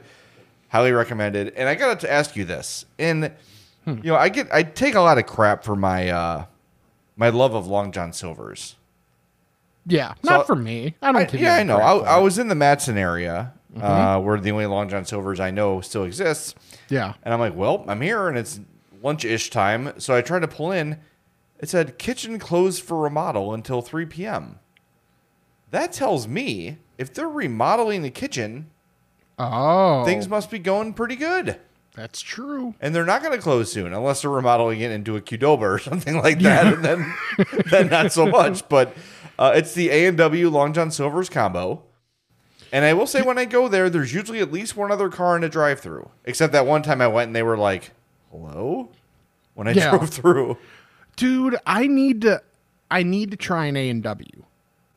[0.69, 1.53] Highly recommended.
[1.55, 2.85] And I got to ask you this.
[2.97, 3.31] And
[3.85, 3.97] Hmm.
[3.97, 6.45] you know, I get I take a lot of crap for my uh
[7.15, 8.75] my love of Long John Silver's.
[9.85, 10.95] Yeah, not for me.
[11.01, 11.21] I don't.
[11.21, 11.77] I, give yeah, I know.
[11.77, 12.23] crap I, for I it.
[12.23, 13.83] was in the Matteson area, Mm-hmm.
[13.85, 16.55] uh, where the only Long John Silver's I know still exists.
[16.89, 17.13] Yeah.
[17.21, 18.59] And I'm like, well, I'm here and it's
[19.03, 19.93] lunch ish time.
[19.99, 20.97] So I tried to pull in.
[21.59, 24.57] It said kitchen closed for remodel until 3 p.m.
[25.71, 28.69] That tells me if they're remodeling the kitchen,
[29.37, 31.57] Oh, things must be going pretty good.
[31.95, 32.75] that's true.
[32.81, 35.79] And they're not going to close soon unless they're remodeling it into a Qdoba or
[35.79, 36.73] something like that.
[36.73, 37.13] And then,
[37.71, 38.67] then not so much.
[38.67, 38.95] But
[39.37, 41.83] uh, it's the A and W Long John Silver's combo.
[42.71, 45.35] And I will say, when I go there, there's usually at least one other car
[45.35, 46.09] in the drive-through.
[46.25, 47.91] Except that one time I went and they were like,
[48.31, 48.91] "Hello,"
[49.55, 49.89] when I Yeah.
[49.91, 50.57] drove through.
[51.15, 52.41] dude i need to
[52.91, 54.43] i need to try an a and w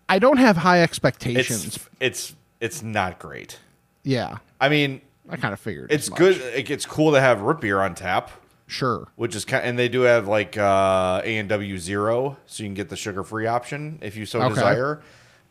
[0.08, 3.58] i don't have high expectations It's it's it's not great.
[4.02, 6.36] yeah I mean, i kind of figured it's good.
[6.36, 8.30] It, it's cool to have root beer on tap.
[8.66, 12.62] sure which is kind and they do have like uh, A and W zero, so
[12.62, 14.54] you can get the sugar free option if you so Okay.
[14.54, 15.02] desire.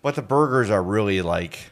[0.02, 1.72] But the burgers are really like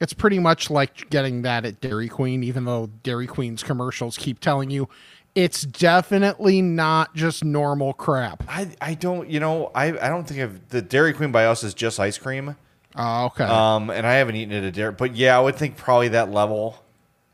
[0.00, 4.40] it's pretty much like getting that at dairy queen even though dairy queen's commercials keep
[4.40, 4.88] telling you
[5.34, 10.40] it's definitely not just normal crap I I don't you know I I don't think
[10.40, 12.56] of the Dairy Queen by us is just ice cream.
[12.96, 15.76] oh okay Um, and I haven't eaten it at Dairy, but yeah, I would think
[15.76, 16.80] probably that level,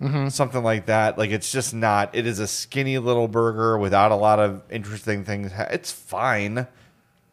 [0.00, 0.28] Mm-hmm.
[0.28, 1.18] something like that.
[1.18, 2.14] Like it's just not.
[2.14, 5.52] It is a skinny little burger without a lot of interesting things.
[5.70, 6.66] It's fine,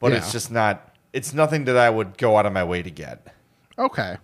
[0.01, 0.93] but it's just not.
[1.13, 3.25] It's nothing that I would go out of my way to get.
[3.79, 4.17] okay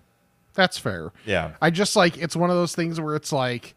[0.56, 1.52] that's fair Yeah.
[1.62, 3.76] I just like it's one of those things where it's like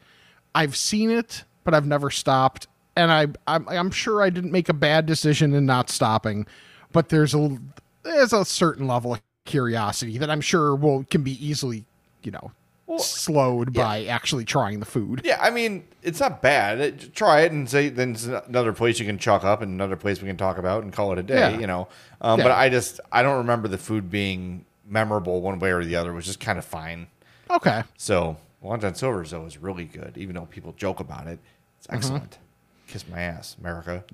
[0.55, 4.71] I've seen it, but I've never stopped, and I I'm, I'm sure I didn't make
[4.71, 6.47] a bad decision in not stopping,
[6.93, 7.59] but there's a
[8.05, 11.85] there's a certain level of curiosity that I'm sure will can be easily
[12.23, 12.53] you know
[12.99, 15.23] slowed by actually trying the food.
[15.25, 16.81] Yeah, I mean, it's not bad.
[16.81, 19.97] It, try it and say then it's another place you can chalk up and another
[19.97, 21.35] place we can talk about and call it a day.
[21.35, 21.59] Yeah.
[21.59, 21.89] You know,
[22.21, 25.97] um, but I just I don't remember the food being memorable one way or the
[25.97, 26.13] other.
[26.13, 27.09] It was just kind of fine.
[27.51, 31.39] Okay, So Long John Silver's though is really good, even though people joke about it.
[31.79, 31.97] It's Mm-hmm.
[31.97, 32.39] excellent.
[32.87, 34.05] Kiss my ass, America.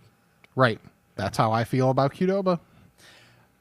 [0.57, 0.81] right.
[1.15, 2.59] That's how I feel about Qdoba.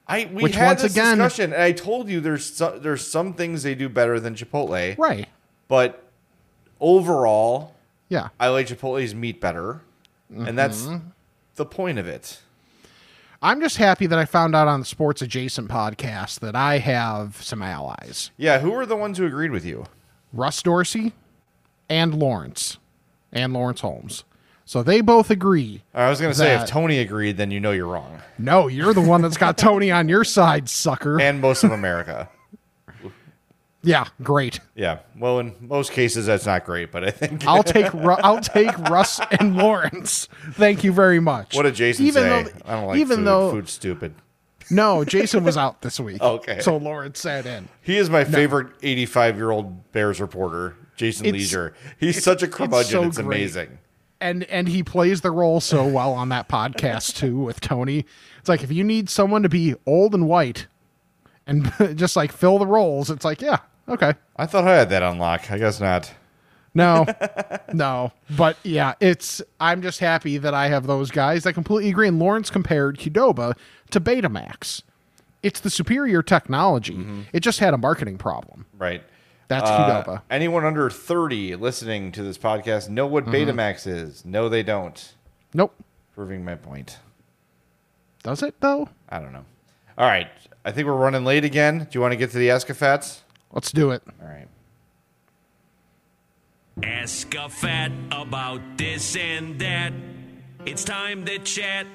[0.08, 3.06] I we Which had once this again- discussion, and I told you there's so, there's
[3.06, 5.28] some things they do better than Chipotle, Right.
[5.68, 6.04] but
[6.80, 7.76] overall,
[8.10, 8.30] Yeah.
[8.40, 9.82] I like Chipotle's meat better,
[10.34, 11.08] and that's Mm-hmm.
[11.56, 12.40] the point of it.
[13.42, 17.42] I'm just happy that I found out on the Sports Adjacent podcast that I have
[17.42, 18.32] some allies.
[18.38, 19.86] Yeah, who were the ones who agreed with you?
[20.32, 21.14] Russ Dorsey
[21.90, 22.78] and Lawrence
[23.32, 24.24] and Laurence Holmes.
[24.66, 25.82] So they both agree.
[25.94, 28.94] I was going to say if Tony agreed, then you know you're wrong, No, you're
[28.94, 31.20] the one that's got Tony on your side, sucker.
[31.20, 32.30] and most of America.
[33.84, 34.60] Yeah, great.
[34.76, 35.00] Yeah.
[35.18, 38.78] Well, in most cases, that's not great, but I think I'll take Ru- I'll take
[38.78, 40.30] Russ and Lawrence.
[40.52, 41.56] Thank you very much.
[41.56, 42.44] what did Jason even say?
[42.44, 43.26] Though, I don't like even food.
[43.26, 44.14] though Food's stupid.
[44.70, 46.22] no, Jason was out this week.
[46.22, 46.60] Okay.
[46.60, 47.68] so Lawrence sat in.
[47.82, 51.74] He is my favorite 85 year old Bears reporter, Jason It's- Lieser.
[52.00, 53.06] He's such a curmudgeon.
[53.06, 53.38] It's, so great.
[53.38, 53.78] amazing.
[54.20, 58.06] and and he plays the role so well on that podcast too with Tony.
[58.40, 60.68] It's like if you need someone to be old and white
[61.48, 63.58] and just like fill the roles, it's like yeah,
[63.90, 64.14] okay.
[64.38, 65.52] I thought I had that unlock.
[65.52, 66.14] I guess not.
[66.74, 67.06] No,
[67.74, 69.42] no, but yeah, it's.
[69.60, 71.46] I'm just happy that I have those guys.
[71.46, 72.08] I completely agree.
[72.08, 73.58] And Lawrence compared Qdoba
[73.90, 74.84] to Betamax.
[75.44, 76.94] It's the superior technology.
[76.94, 77.22] Mm-hmm.
[77.34, 78.68] It just had a marketing problem.
[78.78, 79.04] Right.
[79.52, 80.22] That's Uh, Qdoba.
[80.30, 83.34] anyone under 30 listening to this podcast know what Mm-hmm.
[83.60, 84.24] Betamax is?
[84.24, 85.14] No, they don't.
[85.54, 85.76] Nope.
[86.16, 87.00] Proving my point.
[88.24, 88.88] Does it though?
[89.10, 89.44] I don't know.
[89.98, 90.30] All right.
[90.64, 91.80] I think we're running late again.
[91.80, 93.20] Do you want to get to the Escafats?
[93.52, 94.04] Let's do it.
[94.22, 94.48] All right.
[96.84, 99.92] Ask a fat about this and that.
[100.66, 101.88] It's time to chat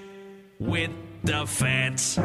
[0.59, 0.91] with
[1.25, 2.19] the fats.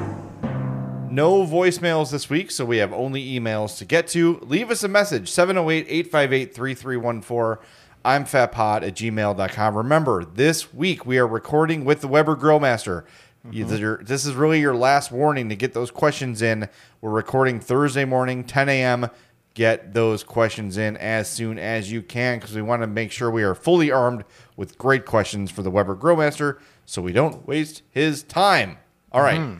[1.11, 4.39] No voicemails this week, so we have only emails to get to.
[4.43, 7.67] Leave us a message 708 858 3314.
[8.05, 9.75] I'm fatpod at gmail.com.
[9.75, 13.03] Remember, this week we are recording with the Weber Grillmaster.
[13.51, 14.05] You- mm-hmm.
[14.05, 16.69] this is really your last warning to get those questions in.
[17.01, 19.09] We're recording Thursday morning, 10 a.m.
[19.53, 23.29] Get those questions in as soon as you can because we want to make sure
[23.29, 24.23] we are fully armed
[24.55, 28.77] with great questions for the Weber Grillmaster so we don't waste his time.
[29.11, 29.39] All right.
[29.39, 29.59] Mm-hmm.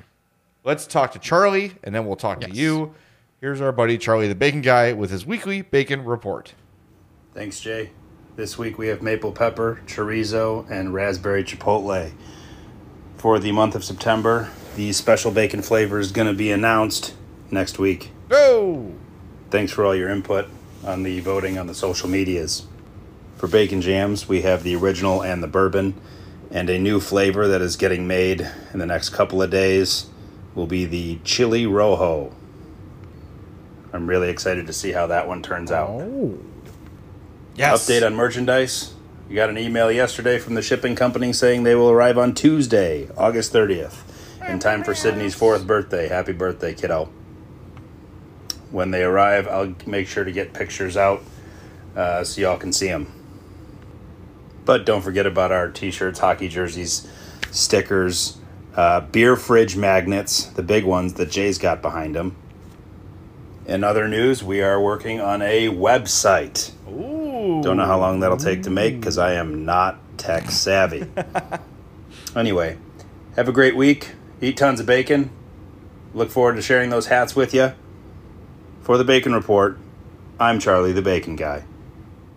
[0.64, 2.94] Let's talk to Charlie, and then we'll talk to you.
[3.40, 6.54] Here's our buddy Charlie the Bacon Guy with his weekly bacon report.
[7.34, 7.90] Thanks, Jay.
[8.36, 12.12] This week we have maple pepper, chorizo, and raspberry chipotle.
[13.18, 17.16] For the month of September, the special bacon flavor is going to be announced
[17.50, 18.12] next week.
[18.30, 18.94] Go!
[19.50, 20.48] Thanks for all your input
[20.86, 22.68] on the voting on the social medias.
[23.36, 26.00] For bacon jams, we have the original and the bourbon,
[26.52, 28.42] and a new flavor that is getting made
[28.72, 30.06] in the next couple of days
[30.56, 32.34] will be the chili rojo.
[33.94, 35.90] I'm really excited to see how that one turns out.
[35.90, 36.40] Oh,
[37.56, 37.88] Yes.
[37.88, 38.94] Update on merchandise.
[39.30, 43.10] You got an email yesterday from the shipping company saying they will arrive on Tuesday,
[43.18, 44.00] August 30th,
[44.48, 46.08] in time for Sydney's fourth birthday.
[46.08, 47.10] Happy birthday, kiddo.
[48.72, 51.24] When they arrive, I'll make sure to get pictures out
[51.96, 53.12] uh, so y'all can see them.
[54.64, 57.08] But don't forget about our t shirts, hockey jerseys,
[57.52, 58.38] stickers,
[58.76, 62.36] uh, beer fridge magnets, the big ones that Jay's got behind him.
[63.66, 66.72] In other news, we are working on a website.
[66.90, 67.62] Ooh.
[67.64, 71.06] Don't know how long that'll take to make because I am not tech savvy.
[72.36, 72.78] anyway,
[73.36, 74.12] have a great week.
[74.42, 75.30] Eat tons of bacon.
[76.14, 77.74] Look forward to sharing those hats with you.
[78.82, 79.78] For the Bacon Report,
[80.40, 81.64] I'm Charlie the Bacon Guy.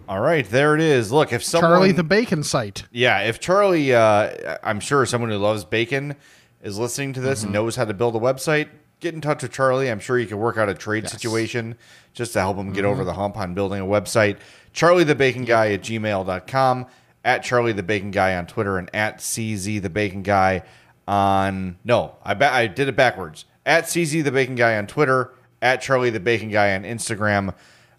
[0.09, 1.11] All right, there it is.
[1.11, 1.70] Look, if someone.
[1.70, 2.84] Charlie the Bacon site.
[2.92, 6.14] Yeah, if Charlie, uh, I'm sure someone who loves bacon
[6.62, 8.68] is listening to this and knows how to build a website,
[9.00, 9.90] get in touch with Charlie.
[9.90, 11.76] I'm sure you can work out a trade situation
[12.12, 14.38] just to help him get over the hump on building a website.
[14.72, 16.86] Charlie the Bacon Guy at gmail.com,
[17.24, 20.62] at Charlie the Bacon Guy on Twitter, and at CZ the Bacon Guy
[21.09, 21.78] on.
[21.84, 23.44] No, I, ba- I did it backwards.
[23.64, 25.32] At CZ the Bacon Guy on Twitter,
[25.62, 27.55] at Charlie the Bacon Guy on Instagram.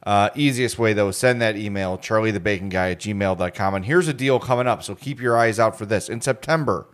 [0.05, 3.73] Uh, easiest way though, send that email, Charlie the Bacon Guy at gmail.com.
[3.73, 6.09] And here's a deal coming up, so keep your eyes out for this.
[6.09, 6.87] In September,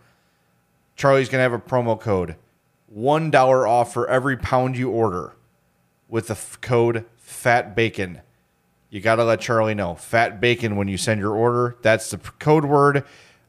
[0.95, 2.35] Charlie's gonna have a promo code.
[2.87, 5.33] One dollar off for every pound you order
[6.07, 8.21] with the f- code Fat Bacon.
[8.89, 9.95] You gotta let Charlie know.
[9.95, 11.77] Fat Bacon when you send your order.
[11.81, 13.03] That's the code word.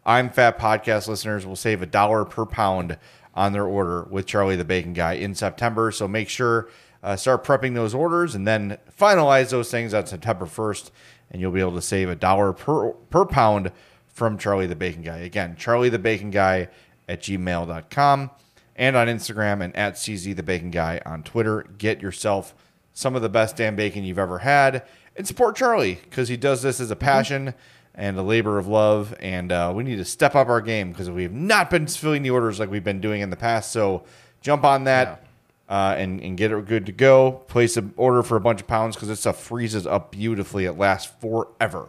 [0.04, 2.98] I'm Fat Podcast listeners will save a dollar per pound
[3.34, 5.90] on their order with Charlie the Bacon Guy in September.
[5.92, 6.68] So make sure
[7.02, 10.90] uh, start prepping those orders and then finalize those things on September 1st,
[11.30, 13.72] and you'll be able to save a dollar per per pound
[14.06, 15.18] from Charlie the Bacon Guy.
[15.18, 16.68] Again, Charlie the Bacon Guy
[17.08, 18.30] at gmail.com
[18.76, 21.66] and on Instagram and at CZ the Bacon Guy on Twitter.
[21.78, 22.54] Get yourself
[22.92, 24.84] some of the best damn bacon you've ever had
[25.16, 27.54] and support Charlie because he does this as a passion
[27.94, 29.14] and a labor of love.
[29.20, 32.22] And uh, we need to step up our game because we have not been filling
[32.22, 33.72] the orders like we've been doing in the past.
[33.72, 34.04] So
[34.40, 35.24] jump on that.
[35.68, 37.32] Uh, and, and get it good to go.
[37.48, 40.66] Place an order for a bunch of pounds because this stuff freezes up beautifully.
[40.66, 41.88] It lasts forever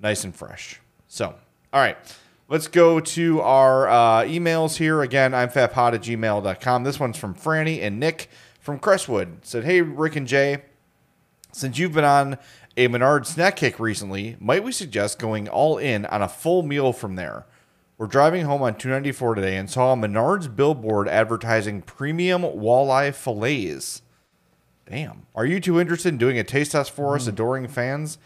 [0.00, 0.80] nice and fresh.
[1.06, 1.34] So,
[1.72, 1.96] all right,
[2.48, 5.02] let's go to our uh, emails here.
[5.02, 6.84] Again, I'm fatpod at gmail.com.
[6.84, 8.28] This one's from Franny and Nick
[8.60, 9.44] from Crestwood.
[9.44, 10.62] Said, Hey, Rick and Jay,
[11.52, 12.38] since you've been on
[12.76, 16.92] a Menard snack kick recently, might we suggest going all in on a full meal
[16.92, 17.46] from there?
[18.00, 24.00] We're driving home on 294 today and saw a Menard's billboard advertising premium walleye fillets.
[24.88, 25.26] Damn.
[25.34, 28.16] Are you too interested in doing a taste test for us, adoring fans?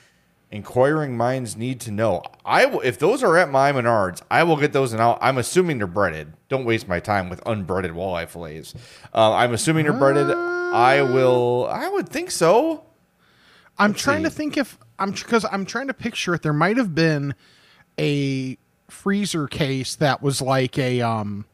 [0.53, 2.23] Inquiring minds need to know.
[2.45, 5.39] I will, if those are at my Menards, I will get those and I'll, I'm
[5.39, 6.35] assuming they're breaded.
[6.49, 8.75] Don't waste my time with unbreaded walleye fillets.
[9.13, 10.31] Uh, I'm assuming they're breaded.
[10.31, 11.67] I will.
[11.69, 12.85] I would think so.
[13.77, 16.43] I'm trying to think if I'm because I'm trying to picture it.
[16.43, 17.35] There might have been
[17.99, 18.57] a
[18.95, 21.45] freezer case that was like a um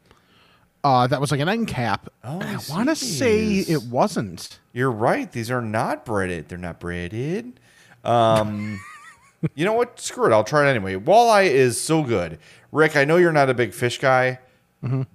[0.84, 2.08] uh that was like an end cap.
[2.22, 4.58] Oh, I I want to say it wasn't.
[4.72, 5.30] You're right.
[5.30, 6.48] These are not breaded.
[6.48, 7.58] They're not breaded.
[8.04, 8.80] Um,
[9.54, 9.98] you know what?
[10.00, 10.32] Screw it.
[10.32, 10.94] I'll try it anyway.
[10.94, 12.38] Walleye is so good.
[12.72, 14.38] Rick, I know you're not a big fish guy,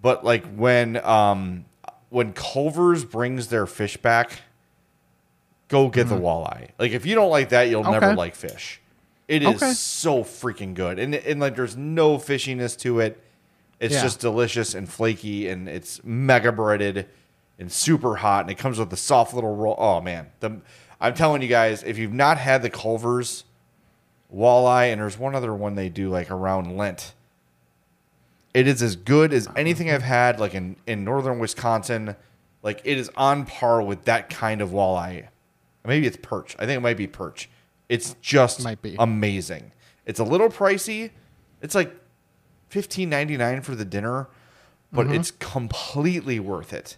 [0.01, 1.65] but like when um
[2.09, 4.41] when Culver's brings their fish back,
[5.69, 6.69] go get the walleye.
[6.77, 8.81] Like if you don't like that, you'll never like fish.
[9.27, 9.73] It is Okay.
[9.73, 13.21] so freaking good, and and like there's no fishiness to it.
[13.79, 14.03] It's Yeah.
[14.03, 17.07] just delicious and flaky, and it's mega breaded
[17.57, 19.75] and super hot, and it comes with a soft little roll.
[19.79, 20.61] Oh man, the
[21.01, 23.43] I'm telling you guys, if you've not had the Culver's
[24.33, 27.13] walleye, and there's one other one they do like around Lent,
[28.53, 29.55] it is as good as uh-huh.
[29.57, 32.15] anything I've had like in in northern Wisconsin.
[32.61, 35.27] Like it is on par with that kind of walleye.
[35.85, 36.55] Maybe it's perch.
[36.57, 37.49] I think it might be perch.
[37.89, 38.95] It's just Might be.
[38.99, 39.71] amazing.
[40.05, 41.11] It's a little pricey.
[41.61, 41.93] It's like
[42.69, 44.27] fifteen ninety nine for the dinner,
[44.91, 45.15] but Mm-hmm.
[45.15, 46.97] it's completely worth it.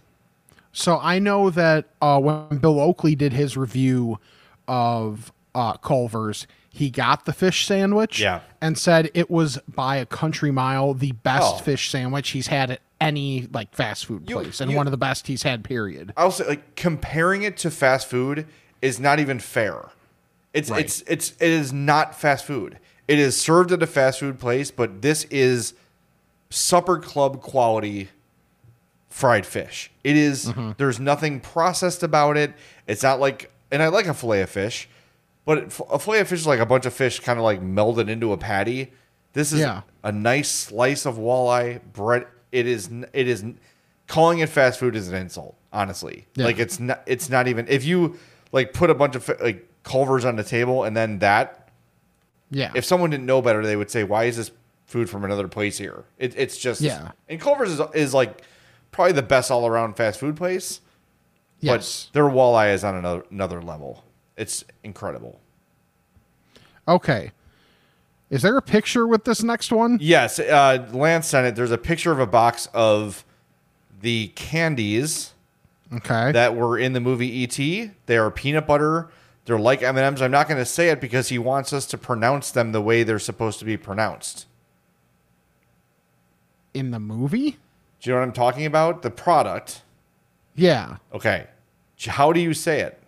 [0.72, 4.20] So I know that uh, when Bill Oakley did his review
[4.68, 8.42] of uh, Culver's, he got the fish sandwich Yeah.
[8.62, 11.58] and said it was by a country mile the best Oh.
[11.58, 14.92] fish sandwich he's had at any like fast food You- place and you- one of
[14.92, 15.64] the best he's had.
[15.64, 16.14] Period.
[16.16, 18.46] I'll say like comparing it to fast food
[18.82, 19.90] is not even fair.
[20.58, 20.84] It's Right.
[20.86, 22.80] it's it's it is not fast food.
[23.08, 25.74] It is served at a fast food place, but this is
[26.50, 28.10] supper club quality
[29.10, 29.92] fried fish.
[30.04, 30.72] It is- mm-hmm.
[30.78, 32.54] there's nothing processed about it.
[32.88, 34.88] It's not like and I like a fillet of fish,
[35.46, 35.58] but
[35.92, 38.32] a fillet of fish is like a bunch of fish kind of like melded into
[38.34, 38.92] a patty.
[39.34, 39.82] This is Yeah.
[40.04, 42.26] a nice slice of walleye bread.
[42.52, 43.44] It is it is
[44.08, 46.26] calling it fast food is an insult, honestly.
[46.36, 46.46] Yeah.
[46.46, 48.18] Like it's not it's not even if you
[48.52, 51.70] like put a bunch of like Culvers on the table and then that
[52.52, 52.72] Yeah.
[52.76, 54.52] if someone didn't know better, they would say, "Why is this
[54.86, 57.12] food from another place here?" It, it's just Yeah.
[57.30, 58.42] And Culver's is, is like
[58.92, 60.82] probably the best all around fast food place,
[61.60, 62.06] yes.
[62.06, 64.04] but their walleye is on another another level.
[64.36, 65.40] It's incredible.
[66.88, 67.32] Okay.
[68.30, 69.98] Is there a picture with this next one?
[70.02, 71.56] Yes, uh, Lance sent it.
[71.56, 73.24] There's a picture of a box of
[74.02, 75.34] the candies
[75.94, 76.34] Okay.
[76.34, 77.92] that were in the movie E.T.
[78.06, 79.10] They are peanut butter.
[79.48, 80.22] They're like M and M's.
[80.22, 83.04] I'm not going to say it because he wants us to pronounce them the way
[83.04, 84.46] they're supposed to be pronounced.
[86.74, 87.52] In the movie?
[88.02, 89.04] Do you know what I'm talking about?
[89.04, 89.84] The product.
[90.54, 90.98] Yeah.
[91.14, 91.48] Okay.
[92.08, 93.02] How do you say it?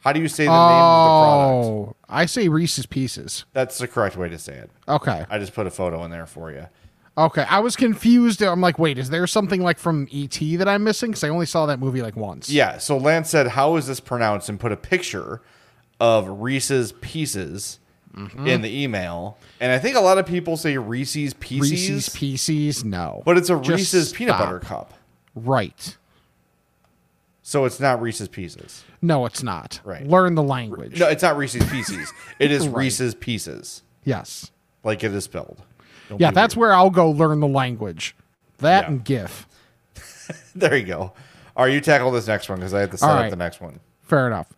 [0.00, 1.64] How do you say the name of the product?
[1.64, 3.46] Oh, I say Reese's Pieces.
[3.54, 4.70] That's the correct way to say it.
[4.86, 5.24] Okay.
[5.30, 6.66] I just put a photo in there for you.
[7.16, 7.46] Okay.
[7.48, 8.42] I was confused.
[8.42, 11.10] I'm like, wait, is there something like from ET that I'm missing?
[11.10, 12.50] Because I only saw that movie like once.
[12.50, 12.78] Yeah.
[12.78, 15.40] So Lance said, "How is this pronounced?" and put a picture
[16.00, 17.78] of Reese's Pieces
[18.16, 18.46] mm-hmm.
[18.46, 19.38] in the email.
[19.60, 22.84] And I think a lot of people say Reese's Pieces, Reese's Pieces?
[22.84, 23.22] No.
[23.24, 24.94] but it's a Just Reese's peanut butter cup.
[25.34, 25.96] Right.
[27.42, 28.84] So it's not Reese's Pieces.
[29.02, 29.80] No, it's not.
[29.84, 30.06] Right.
[30.06, 30.98] Learn the language.
[30.98, 32.12] No, it's not Reese's Pieces.
[32.38, 32.84] It is Right.
[32.84, 34.50] Reese's Pieces, yes.
[34.82, 35.62] like it is spelled.
[36.08, 36.60] Don't Yeah, that's weird.
[36.70, 38.14] where I'll go learn the language.
[38.58, 38.88] That Yeah.
[38.90, 39.46] and GIF.
[40.54, 41.12] There you go.
[41.56, 43.36] All right, you tackle this next one because I have to set All up the
[43.36, 43.80] next one.
[44.02, 44.52] Fair enough.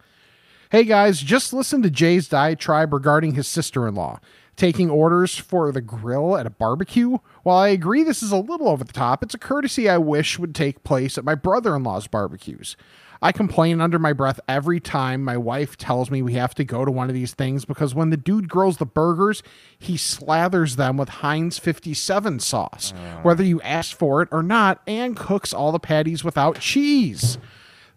[0.71, 4.21] Hey guys, just listen to Jay's diatribe regarding his sister in law
[4.57, 7.19] taking orders for the grill at a barbecue.
[7.43, 10.39] While I agree this is a little over the top, it's a courtesy I wish
[10.39, 12.75] would take place at my brother in law's barbecues.
[13.23, 16.85] I complain under my breath every time my wife tells me we have to go
[16.85, 19.43] to one of these things because when the dude grills the burgers,
[19.79, 23.21] he slathers them with Heinz 57 sauce, ah.
[23.23, 27.39] whether you ask for it or not, and cooks all the patties without cheese.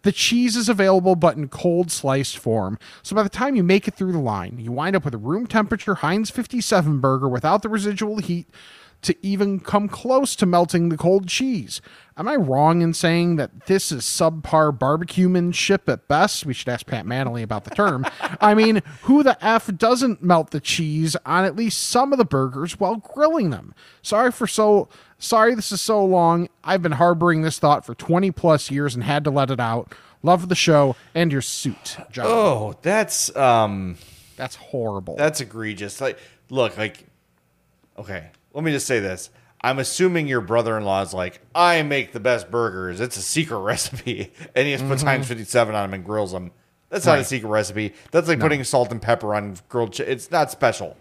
[0.02, 3.86] The cheese is available but in cold sliced form, so by the time you make
[3.86, 7.60] it through the line, you wind up with a room temperature Heinz 57 burger without
[7.60, 8.48] the residual heat
[9.02, 11.80] to even come close to melting the cold cheese.
[12.16, 16.44] Am I wrong in saying that this is subpar barbecuemanship at best?
[16.44, 18.04] We should ask Pat Manley about the term.
[18.40, 22.24] I mean, who the F doesn't melt the cheese on at least some of the
[22.26, 23.74] burgers while grilling them?
[24.02, 24.88] Sorry for so
[25.18, 26.48] sorry this is so long.
[26.62, 29.94] I've been harboring this thought for 20 plus years and had to let it out.
[30.22, 32.26] Love the show and your suit, John.
[32.28, 33.96] Oh, that's um
[34.36, 35.16] That's horrible.
[35.16, 36.02] that's egregious.
[36.02, 36.18] Like
[36.50, 37.06] look, like
[37.96, 39.30] okay, let me just say this.
[39.62, 43.00] I'm assuming your brother-in-law is like, I make the best burgers.
[43.00, 46.50] It's a secret recipe, and he just puts Heinz 57 on them and grills them.
[46.88, 47.92] That's not a secret recipe.
[48.10, 49.96] That's like putting salt and pepper on grilled.
[49.96, 50.96] Chi- it's not special.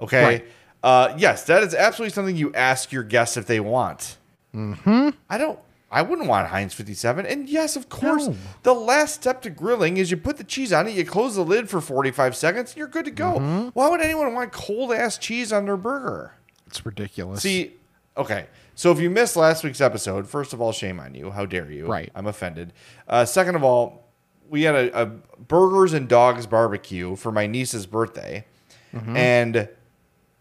[0.00, 0.24] Okay.
[0.24, 0.44] Right.
[0.82, 4.16] Uh, yes, that is absolutely something you ask your guests if they want.
[4.54, 5.10] Mm-hmm.
[5.28, 5.58] I don't.
[5.90, 7.24] I wouldn't want Heinz 57.
[7.26, 8.36] And yes, of course, No.
[8.64, 11.44] the last step to grilling is you put the cheese on it, you close the
[11.44, 13.34] lid for 45 seconds, and you're good to go.
[13.34, 13.68] Mm-hmm.
[13.74, 16.32] Why would anyone want cold ass cheese on their burger?
[16.74, 17.40] It's ridiculous.
[17.42, 17.72] See,
[18.16, 18.46] okay.
[18.74, 21.30] So if you missed last week's episode, first of all, shame on you.
[21.30, 21.86] How dare you?
[21.86, 22.10] Right.
[22.16, 22.72] I'm offended.
[23.08, 24.08] Uh, second of all,
[24.48, 28.44] we had a, a burgers and dogs barbecue for my niece's birthday,
[28.92, 29.16] Mm-hmm.
[29.16, 29.68] and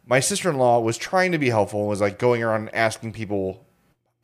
[0.06, 3.14] my sister in law was trying to be helpful and was like going around asking
[3.14, 3.66] people,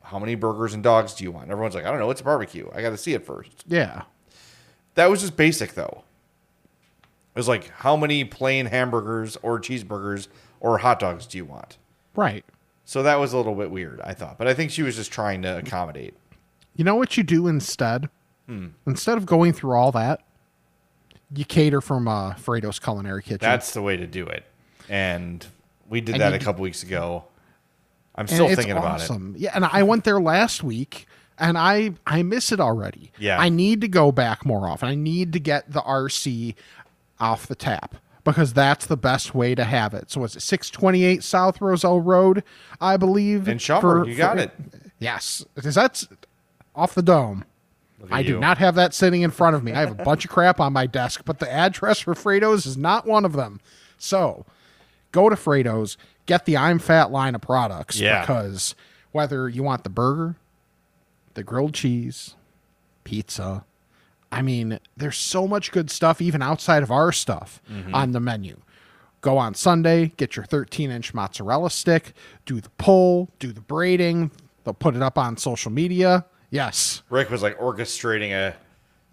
[0.02, 2.10] "How many burgers and dogs do you want?" Everyone's like, "I don't know.
[2.10, 2.68] It's a barbecue.
[2.74, 3.64] I got to see it first.
[3.66, 4.02] yeah.
[4.96, 6.04] That was just basic, though.
[7.34, 10.28] It was like, "How many plain hamburgers or cheeseburgers
[10.60, 11.78] or hot dogs do you want?"
[12.16, 12.44] Right.
[12.84, 14.36] So that was a little bit weird, I thought.
[14.38, 16.14] But I think she was just trying to accommodate.
[16.74, 18.08] You know what you do instead?
[18.46, 18.68] Hmm.
[18.86, 20.22] Instead of going through all that,
[21.34, 23.38] you cater from uh, Frato's Culinary Kitchen.
[23.40, 24.44] That's the way to do it.
[24.88, 25.46] And
[25.88, 27.24] we did And that a a d- couple weeks ago.
[28.16, 29.38] I'm still thinking about it.
[29.38, 31.06] Yeah, and I went there last week,
[31.38, 33.12] and I I miss it already.
[33.18, 33.38] Yeah.
[33.38, 34.88] I need to go back more often.
[34.88, 36.54] I need to get the RC
[37.20, 37.94] off the tap
[38.24, 40.10] because that's the best way to have it.
[40.10, 42.42] So it's 628 South Roselle Road,
[42.80, 43.48] I believe.
[43.48, 44.52] In Schaumburg, you got it.
[44.98, 46.08] Yes, Is that's
[46.74, 47.44] off the dome.
[48.10, 49.72] I do not have that sitting in front of me.
[49.72, 52.76] I have a bunch of crap on my desk, but the address for Frato's is
[52.76, 53.60] not one of them.
[53.98, 54.46] So
[55.12, 58.20] go to Frato's, get the I'm Fat line of products Yeah.
[58.22, 58.74] because
[59.12, 60.36] whether you want the burger,
[61.34, 62.36] the grilled cheese,
[63.04, 63.64] pizza,
[64.32, 67.94] I mean, there's so much good stuff even outside of our stuff Mm-hmm.
[67.94, 68.60] on the menu.
[69.22, 72.14] Go on Sunday, get your 13 inch mozzarella stick,
[72.46, 74.30] do the pull, do the braiding.
[74.64, 76.24] They'll put it up on social media.
[76.50, 77.02] Yes.
[77.10, 78.54] Rick was like orchestrating a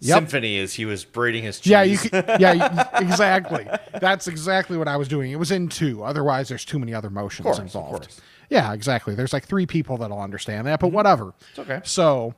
[0.00, 0.14] Yep.
[0.16, 1.70] symphony as he was braiding his cheese.
[1.72, 3.66] Yeah, you can, yeah, exactly.
[4.00, 5.32] That's exactly what I was doing.
[5.32, 6.04] It was in two.
[6.04, 7.90] Otherwise, there's too many other motions course, of involved.
[8.04, 8.06] course.
[8.14, 8.24] Mm-hmm.
[8.54, 9.16] Yeah, exactly.
[9.16, 11.34] There's like three people that'll understand that, but whatever.
[11.50, 11.80] It's okay.
[11.82, 12.34] So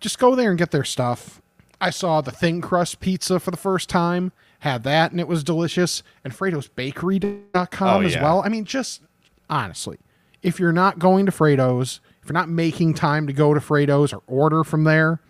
[0.00, 1.42] just go there and get their stuff.
[1.80, 5.44] I saw the thin crust pizza for the first time, had that, and it was
[5.44, 6.02] delicious.
[6.24, 8.22] And Frato'sBakery.com Oh, as yeah.
[8.22, 8.42] well.
[8.44, 9.02] I mean, just
[9.50, 9.98] honestly,
[10.42, 14.12] if you're not going to Frato's, if you're not making time to go to Frato's
[14.12, 15.20] or order from there,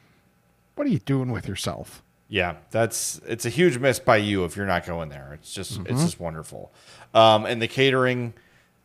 [0.74, 2.02] what are you doing with yourself?
[2.28, 5.32] Yeah, that's it's a huge miss by you if you're not going there.
[5.34, 5.92] It's just Mm-hmm.
[5.92, 6.72] it's just wonderful.
[7.12, 8.34] Um, and the catering,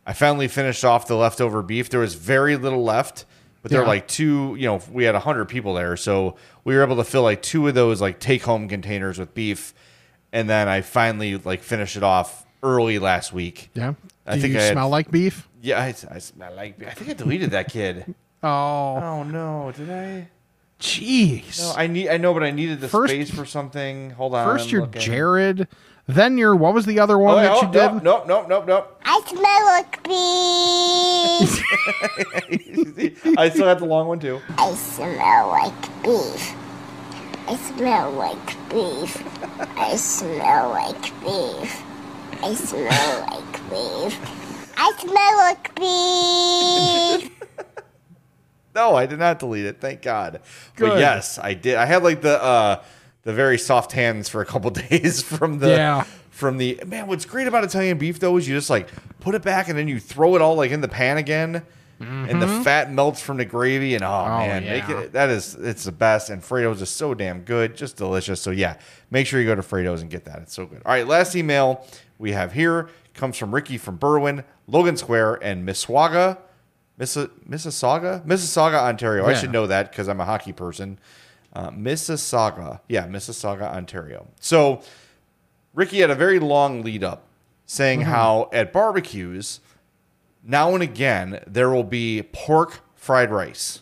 [0.06, 1.88] I finally finished off the leftover beef.
[1.90, 3.24] There was very little left,
[3.62, 3.88] but there were Yeah.
[3.90, 4.54] like two.
[4.58, 7.66] You know, we had hundred people there, so we were able to fill like two
[7.68, 9.74] of those like take home containers with beef,
[10.32, 13.70] and then I finally like finished it off early last week.
[13.74, 13.94] Yeah.
[14.26, 15.48] I think you I had- smell like beef?
[15.62, 16.82] Yeah, I, I smell like.
[16.86, 18.14] I think I deleted that kid.
[18.42, 18.48] Oh,
[18.96, 20.28] Oh no, did I?
[20.80, 21.60] jeez.
[21.60, 22.08] No, I need.
[22.08, 24.10] I know, but I needed the First- space for something.
[24.10, 24.46] Hold on.
[24.46, 24.86] First you're.
[24.86, 25.68] Jared,
[26.14, 28.02] then you're what was the other one Oh, that oh, you did?
[28.02, 31.64] Nope, nope, nope, nope, I smell like beef.
[33.38, 34.40] I still got the long one too.
[34.58, 36.54] I smell like beef.
[37.48, 39.22] I smell like beef.
[39.76, 41.82] I smell like beef.
[42.42, 44.18] I smell like beef.
[44.76, 47.30] I smell like beef.
[48.72, 49.80] No, I did not delete it.
[49.80, 50.40] Thank God.
[50.78, 51.00] But Good.
[51.00, 51.74] yes, I did.
[51.74, 52.82] I had like the uh
[53.22, 56.04] the very soft hands for a couple days from the Yeah.
[56.30, 57.06] from the man.
[57.06, 58.88] What's great about Italian beef though is you just like
[59.20, 61.62] put it back and then you throw it all like in the pan again.
[62.02, 64.98] And the fat melts from the gravy, and oh, man, make Mm-hmm.
[65.02, 66.30] it that is it's the best.
[66.30, 68.40] And Frato's is so damn good, just delicious.
[68.40, 68.78] So yeah,
[69.10, 70.38] make sure you go to Frato's and get that.
[70.40, 70.80] It's so good.
[70.86, 71.84] All right, last email
[72.18, 76.38] we have here comes from Ricky from Berwyn, Logan Square, and Misswauga,
[76.96, 79.26] Miss Mississauga, Mississauga, Ontario.
[79.26, 80.98] I should know that because I'm a hockey person.
[81.52, 84.28] Uh, Mississauga, yeah, Mississauga, Ontario.
[84.40, 84.82] So
[85.74, 87.26] Ricky had a very long lead up
[87.66, 89.60] saying how at barbecues,
[90.44, 93.80] now and again, there will be pork fried rice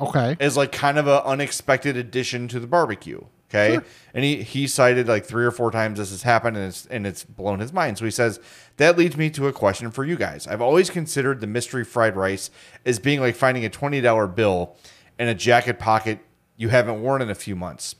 [0.00, 0.36] Okay.
[0.40, 3.20] as like kind of an unexpected addition to the barbecue.
[3.48, 3.78] Okay.
[4.12, 7.06] And he, he cited like three or four times this has happened and it's, and
[7.06, 7.96] it's blown his mind.
[7.96, 8.40] So he says,
[8.76, 10.46] that leads me to a question for you guys.
[10.48, 12.50] I've always considered the mystery fried rice
[12.84, 14.76] as being like finding a $20 bill
[15.18, 16.18] in a jacket pocket
[16.56, 17.96] you haven't worn in a few months.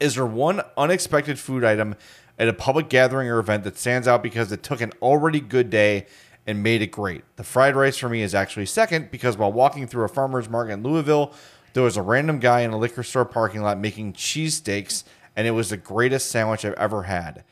[0.00, 1.94] Is there one unexpected food item
[2.38, 5.70] at a public gathering or event that stands out because it took an already good
[5.70, 6.06] day
[6.46, 7.24] and made it great?
[7.36, 10.72] The fried rice for me is actually second because while walking through a farmer's market
[10.72, 11.32] in Louisville,
[11.72, 15.04] there was a random guy in a liquor store parking lot making cheesesteaks,
[15.36, 17.44] and it was the greatest sandwich I've ever had.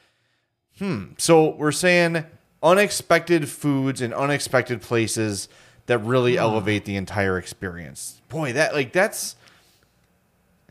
[0.78, 1.12] Hmm.
[1.18, 2.24] So we're saying
[2.62, 5.48] unexpected foods in unexpected places
[5.86, 8.22] that really elevate the entire experience.
[8.28, 9.36] Boy, that like that's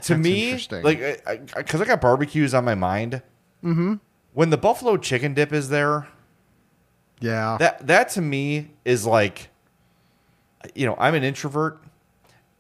[0.04, 0.52] to That's me
[0.84, 1.00] like
[1.56, 3.22] because I, got barbecues on my mind.
[3.64, 3.96] Mm-hmm.
[4.34, 6.08] When the buffalo chicken dip is there,
[7.20, 7.58] Yeah.
[7.60, 9.50] that that to me is like
[10.76, 11.82] you know i'm an introvert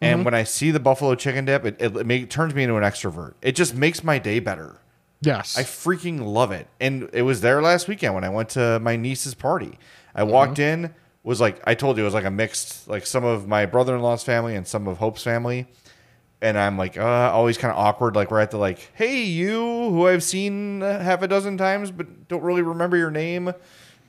[0.01, 0.25] and Mm-hmm.
[0.25, 3.33] when i see the buffalo chicken dip it, it, make, turns me into an extrovert
[3.41, 4.77] it just makes my day better
[5.21, 5.55] yes.
[5.57, 8.95] i freaking love it and it was there last weekend when i went to my
[8.95, 9.77] niece's party
[10.15, 10.85] i walked Mm-hmm.
[10.85, 13.65] in was like i told you it was like a mixed like some of my
[13.67, 15.67] brother-in-law's family and some of hope's family
[16.41, 19.59] and i'm like uh, always kind of awkward like we're at the like hey you
[19.59, 23.53] who i've seen half a dozen times but don't really remember your name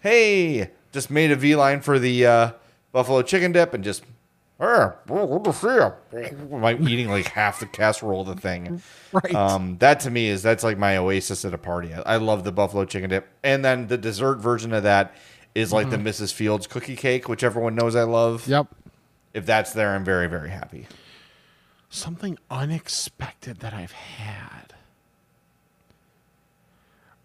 [0.01, 2.51] hey just made a v line for the uh,
[2.93, 4.05] buffalo chicken dip and just
[4.61, 8.81] "Ah, good to see you." eating like half the casserole of the thing
[9.13, 9.35] right.
[9.35, 11.93] um, that to me is that's like my oasis at a party.
[11.93, 15.15] I, I love the buffalo chicken dip, and then the dessert version of that
[15.55, 16.33] is like the Mrs.
[16.33, 18.47] Fields cookie cake, which everyone knows I love.
[18.47, 18.69] yep.
[19.35, 20.87] If that's there, I'm very very happy.
[21.95, 24.73] Something unexpected that I've had.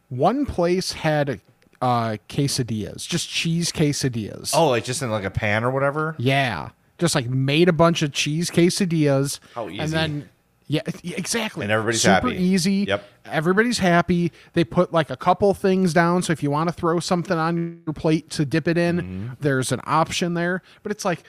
[0.09, 1.39] One place had
[1.81, 4.51] uh, quesadillas, just cheese quesadillas.
[4.53, 6.15] Oh, like just in like a pan or whatever.
[6.17, 6.69] Yeah.
[6.97, 9.39] Just like made a bunch of cheese quesadillas.
[9.55, 9.79] How easy.
[9.79, 10.29] And then,
[10.67, 11.63] yeah, exactly.
[11.63, 12.35] And everybody's Super happy.
[12.37, 12.85] easy.
[12.89, 13.03] Yep.
[13.25, 14.33] Everybody's happy.
[14.51, 16.23] They put like a couple things down.
[16.23, 19.27] So if you want to throw something on your plate to dip it in, Mm-hmm.
[19.39, 20.61] there's an option there.
[20.83, 21.23] But it's like,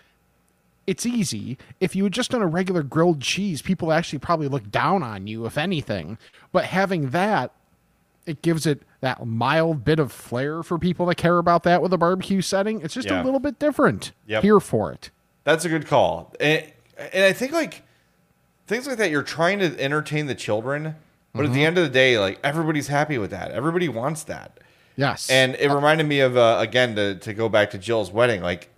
[0.88, 1.58] it's easy.
[1.80, 5.26] If you had just done a regular grilled cheese, people actually probably look down on
[5.26, 6.16] you, if anything.
[6.50, 7.52] But having that,
[8.24, 11.92] it gives it that mild bit of flair for people that care about that with
[11.92, 12.80] a barbecue setting.
[12.80, 13.22] It's just Yeah.
[13.22, 14.12] a little bit different.
[14.26, 14.42] Yep.
[14.42, 15.10] Here for it.
[15.44, 16.34] That's a good call.
[16.40, 16.64] And,
[17.12, 17.82] and I think like
[18.66, 20.96] things like that, you're trying to entertain the children,
[21.34, 23.50] but at the end of the day, like everybody's happy with that.
[23.52, 24.58] Everybody wants that.
[24.96, 25.30] Yes.
[25.30, 28.40] And it reminded me of uh, again to to go back to Jill's wedding.
[28.42, 28.68] Like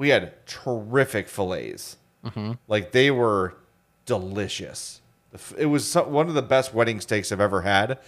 [0.00, 1.98] we had terrific fillets.
[2.66, 3.54] Like they were
[4.06, 5.02] delicious.
[5.58, 7.98] It was one of the best wedding steaks I've ever had.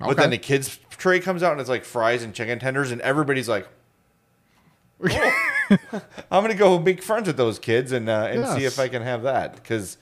[0.00, 3.00] But then the kids tray comes out and it's like fries and chicken tenders, and
[3.00, 3.68] everybody's like,
[5.02, 5.32] "Oh,
[6.30, 9.02] "I'm gonna go make friends with those kids and uh, and see if I can
[9.02, 9.98] have that because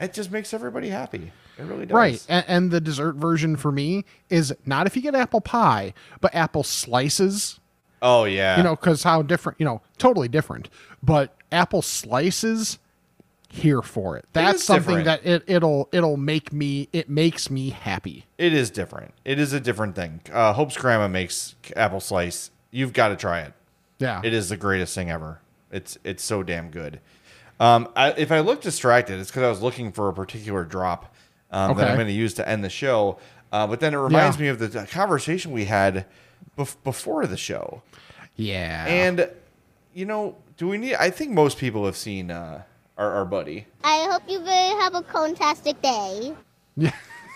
[0.00, 1.32] it just makes everybody happy.
[1.58, 1.94] It really does.
[1.94, 2.26] right.
[2.30, 6.34] And, and the dessert version for me is not if you get apple pie, but
[6.34, 7.60] apple slices.
[8.02, 8.56] Oh yeah.
[8.56, 10.68] You know, because how different, you know, totally different.
[11.02, 12.78] But apple slices,
[13.50, 14.26] here for it.
[14.32, 15.22] That's is something different.
[15.24, 18.26] that it, it'll it'll make me it makes me happy.
[18.36, 19.14] It is different.
[19.24, 20.20] It is a different thing.
[20.32, 22.50] Uh, Hope's grandma makes apple slice.
[22.70, 23.54] You've got to try it.
[23.98, 24.20] Yeah.
[24.22, 25.40] It is the greatest thing ever.
[25.72, 27.00] It's it's so damn good.
[27.60, 31.14] Um, I, if I look distracted, it's because I was looking for a particular drop
[31.50, 33.18] um, that I'm going to use to end the show.
[33.50, 34.42] Uh, but then it reminds Yeah.
[34.42, 36.04] me of the conversation we had
[36.56, 37.82] bef- before the show.
[38.36, 38.86] Yeah.
[38.86, 39.28] And
[39.94, 40.94] you know, do we need?
[40.94, 42.62] I think most people have seen uh,
[42.96, 43.66] our, our buddy.
[43.84, 46.34] I hope you have a fantastic day.
[46.76, 46.92] Yeah.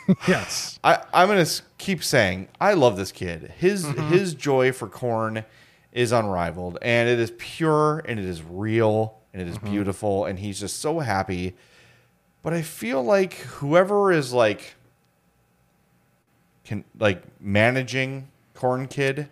[0.28, 0.78] yes.
[0.84, 1.46] I, I'm gonna
[1.78, 3.52] keep saying I love this kid.
[3.58, 4.12] His Mm-hmm.
[4.12, 5.44] his joy for corn
[5.92, 9.70] is unrivaled, and it is pure, and it is real, and it is Mm-hmm.
[9.70, 11.54] beautiful, and he's just so happy.
[12.42, 14.74] But I feel like whoever is like
[16.64, 18.28] can like managing
[18.62, 19.28] corn kid,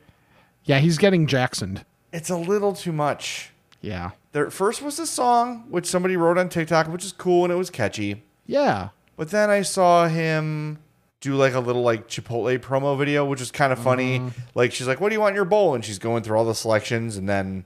[0.65, 1.85] Yeah, he's getting Jacksoned.
[2.13, 3.51] it's a little too much.
[3.81, 4.11] Yeah.
[4.33, 7.57] There first was a song which somebody wrote on TikTok, which is cool and it
[7.57, 8.25] was catchy.
[8.47, 8.89] Yeah.
[9.17, 10.79] But then I saw him
[11.21, 14.19] do like a little like Chipotle promo video, which was kind of funny.
[14.19, 14.31] Uh-huh.
[14.57, 16.45] Like she's like, "What do you want in your bowl?" And she's going through all
[16.45, 17.65] the selections, and then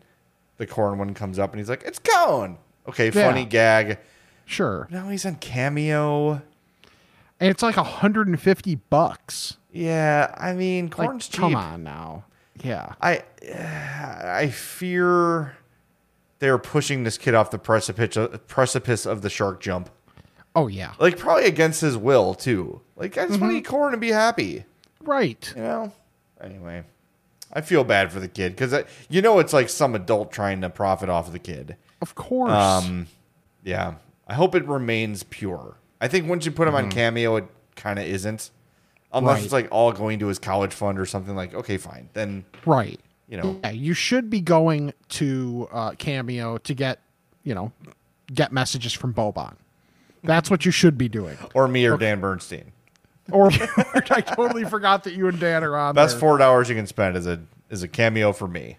[0.58, 2.58] the corn one comes up, and he's like, "It's cone."
[2.88, 3.28] Okay, Yeah.
[3.30, 3.98] funny gag.
[4.44, 4.86] Sure.
[4.90, 6.42] Now he's on Cameo.
[7.40, 9.56] And it's like 150 bucks.
[9.74, 11.40] Yeah, I mean, Like, corn's cheap.
[11.40, 12.24] come on now.
[12.62, 12.94] Yeah.
[13.02, 15.56] I I fear
[16.38, 19.90] they're pushing this kid off the precipice precipice of the shark jump.
[20.54, 20.92] Oh yeah.
[21.00, 22.80] Like probably against his will too.
[22.96, 23.50] Like I just want Mm-hmm.
[23.50, 24.64] to eat corn and be happy.
[25.00, 25.52] Right.
[25.54, 25.92] you know
[26.40, 26.82] anyway
[27.52, 28.74] i feel bad for the kid because
[29.08, 32.50] you know it's like some adult trying to profit off of the kid Of course.
[32.50, 33.06] um
[33.62, 33.94] yeah
[34.26, 37.46] i hope it remains pure i think once you put him on cameo it
[37.76, 38.50] kind of isn't
[39.14, 39.36] unless.
[39.36, 39.44] Right.
[39.44, 42.98] it's like all going to his college fund or something like okay fine then right.
[43.28, 47.00] you know Yeah, you should be going to uh, Cameo to get,
[47.42, 47.72] you know,
[48.32, 49.54] get messages from Boban.
[50.22, 51.36] That's what you should be doing.
[51.54, 52.72] or me or dan bernstein
[53.30, 56.20] Or I totally forgot that you and Dan are on best there.
[56.20, 58.76] four dollars you can spend is a is a cameo for me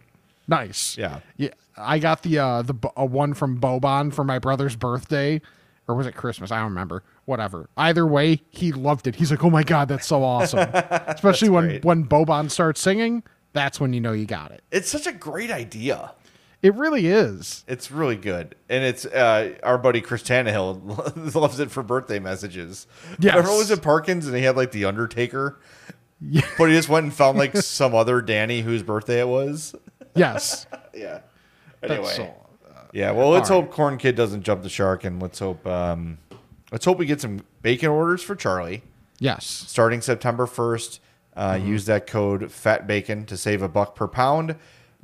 [0.48, 0.96] Nice.
[0.98, 1.22] Yeah.
[1.38, 1.50] Yeah.
[1.76, 5.42] I got the uh the uh, one from Boban for my brother's birthday,
[5.88, 6.52] or was it Christmas?
[6.52, 7.02] I don't remember.
[7.26, 7.70] Whatever.
[7.76, 9.16] Either way, he loved it.
[9.16, 11.86] He's like, "Oh my god, that's so awesome!" Especially when great.
[11.86, 13.24] when Boban starts singing.
[13.54, 14.62] That's when you know you got it.
[14.72, 16.12] it's such a great idea
[16.62, 17.64] It really is.
[17.70, 22.86] It's really good, and it's uh, our buddy Chris Tannehill loves it for birthday messages.
[23.18, 23.36] Yes.
[23.36, 25.60] Remember, was it Parkins, and he had like the Undertaker,
[26.58, 29.74] but he just went and found like some other Danny whose birthday it was.
[30.16, 30.68] Yes.
[30.94, 31.22] Yeah.
[31.82, 32.34] Anyway, so-
[32.94, 33.12] yeah.
[33.12, 33.66] Well, let's all right.
[33.68, 36.18] hope Corn Kid doesn't jump the shark, and let's hope um,
[36.72, 38.84] let's hope we get some bacon orders for Charlie
[39.20, 39.46] yes.
[39.46, 41.00] starting September first.
[41.36, 44.56] Uh, Use that code Fat Bacon to save a buck per pound.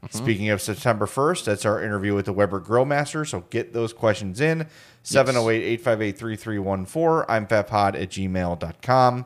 [0.09, 3.23] Speaking of September 1st, that's our interview with the Weber Grill Master.
[3.23, 4.65] So get those questions in
[5.03, 7.25] 708 858 3314.
[7.29, 9.25] I'm fatpod at gmail.com.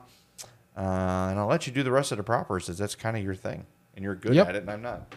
[0.76, 3.24] Uh, and I'll let you do the rest of the propers as that's kind of
[3.24, 3.66] your thing.
[3.96, 4.50] And you're good Yep.
[4.50, 5.14] at it, and I'm not.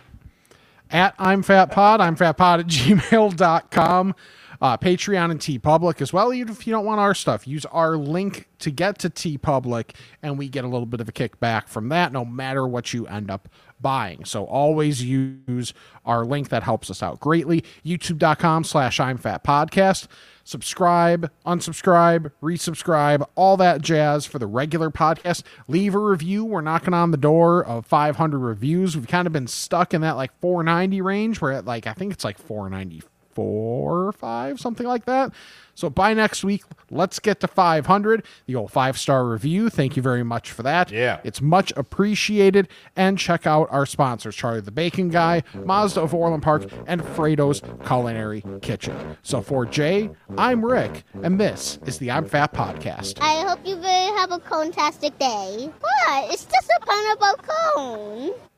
[0.93, 2.01] at I'm Fat Pod.
[2.01, 4.15] I'm Fat Pod at gmail.com.
[4.61, 6.33] Uh, Patreon and TeePublic as well.
[6.33, 10.37] Even if you don't want our stuff, use our link to get to TeePublic, and
[10.37, 13.31] we get a little bit of a kickback from that, no matter what you end
[13.31, 13.49] up
[13.81, 14.25] buying.
[14.25, 15.73] So always use
[16.05, 17.63] our link that helps us out greatly.
[17.85, 20.09] YouTube.com slash I'm Fat Podcast.
[20.43, 25.43] Subscribe, unsubscribe, resubscribe, all that jazz for the regular podcast.
[25.69, 26.45] Leave a review.
[26.45, 28.97] We're knocking on the door of 500 reviews.
[28.97, 31.41] We've kind of been stuck in that like 490 range.
[31.41, 35.33] We're at like, I think it's like 494 or 5, something like that.
[35.79, 38.25] So by next week, let's get to 500.
[38.47, 39.71] The old five star review.
[39.71, 40.91] Thank you very much for that.
[40.91, 41.21] Yeah.
[41.23, 42.67] It's much appreciated.
[42.97, 47.63] And check out our sponsors Charlie the Bacon Guy, Mazda of Orland Park, and Frato's
[47.87, 49.17] Culinary Kitchen.
[49.23, 53.21] So for Jay, I'm Rick, and this is the I'm Fat Podcast.
[53.21, 53.77] I hope you
[54.17, 55.71] have a fantastic day.
[55.79, 56.33] What?
[56.33, 58.49] It's just a pineapple cone.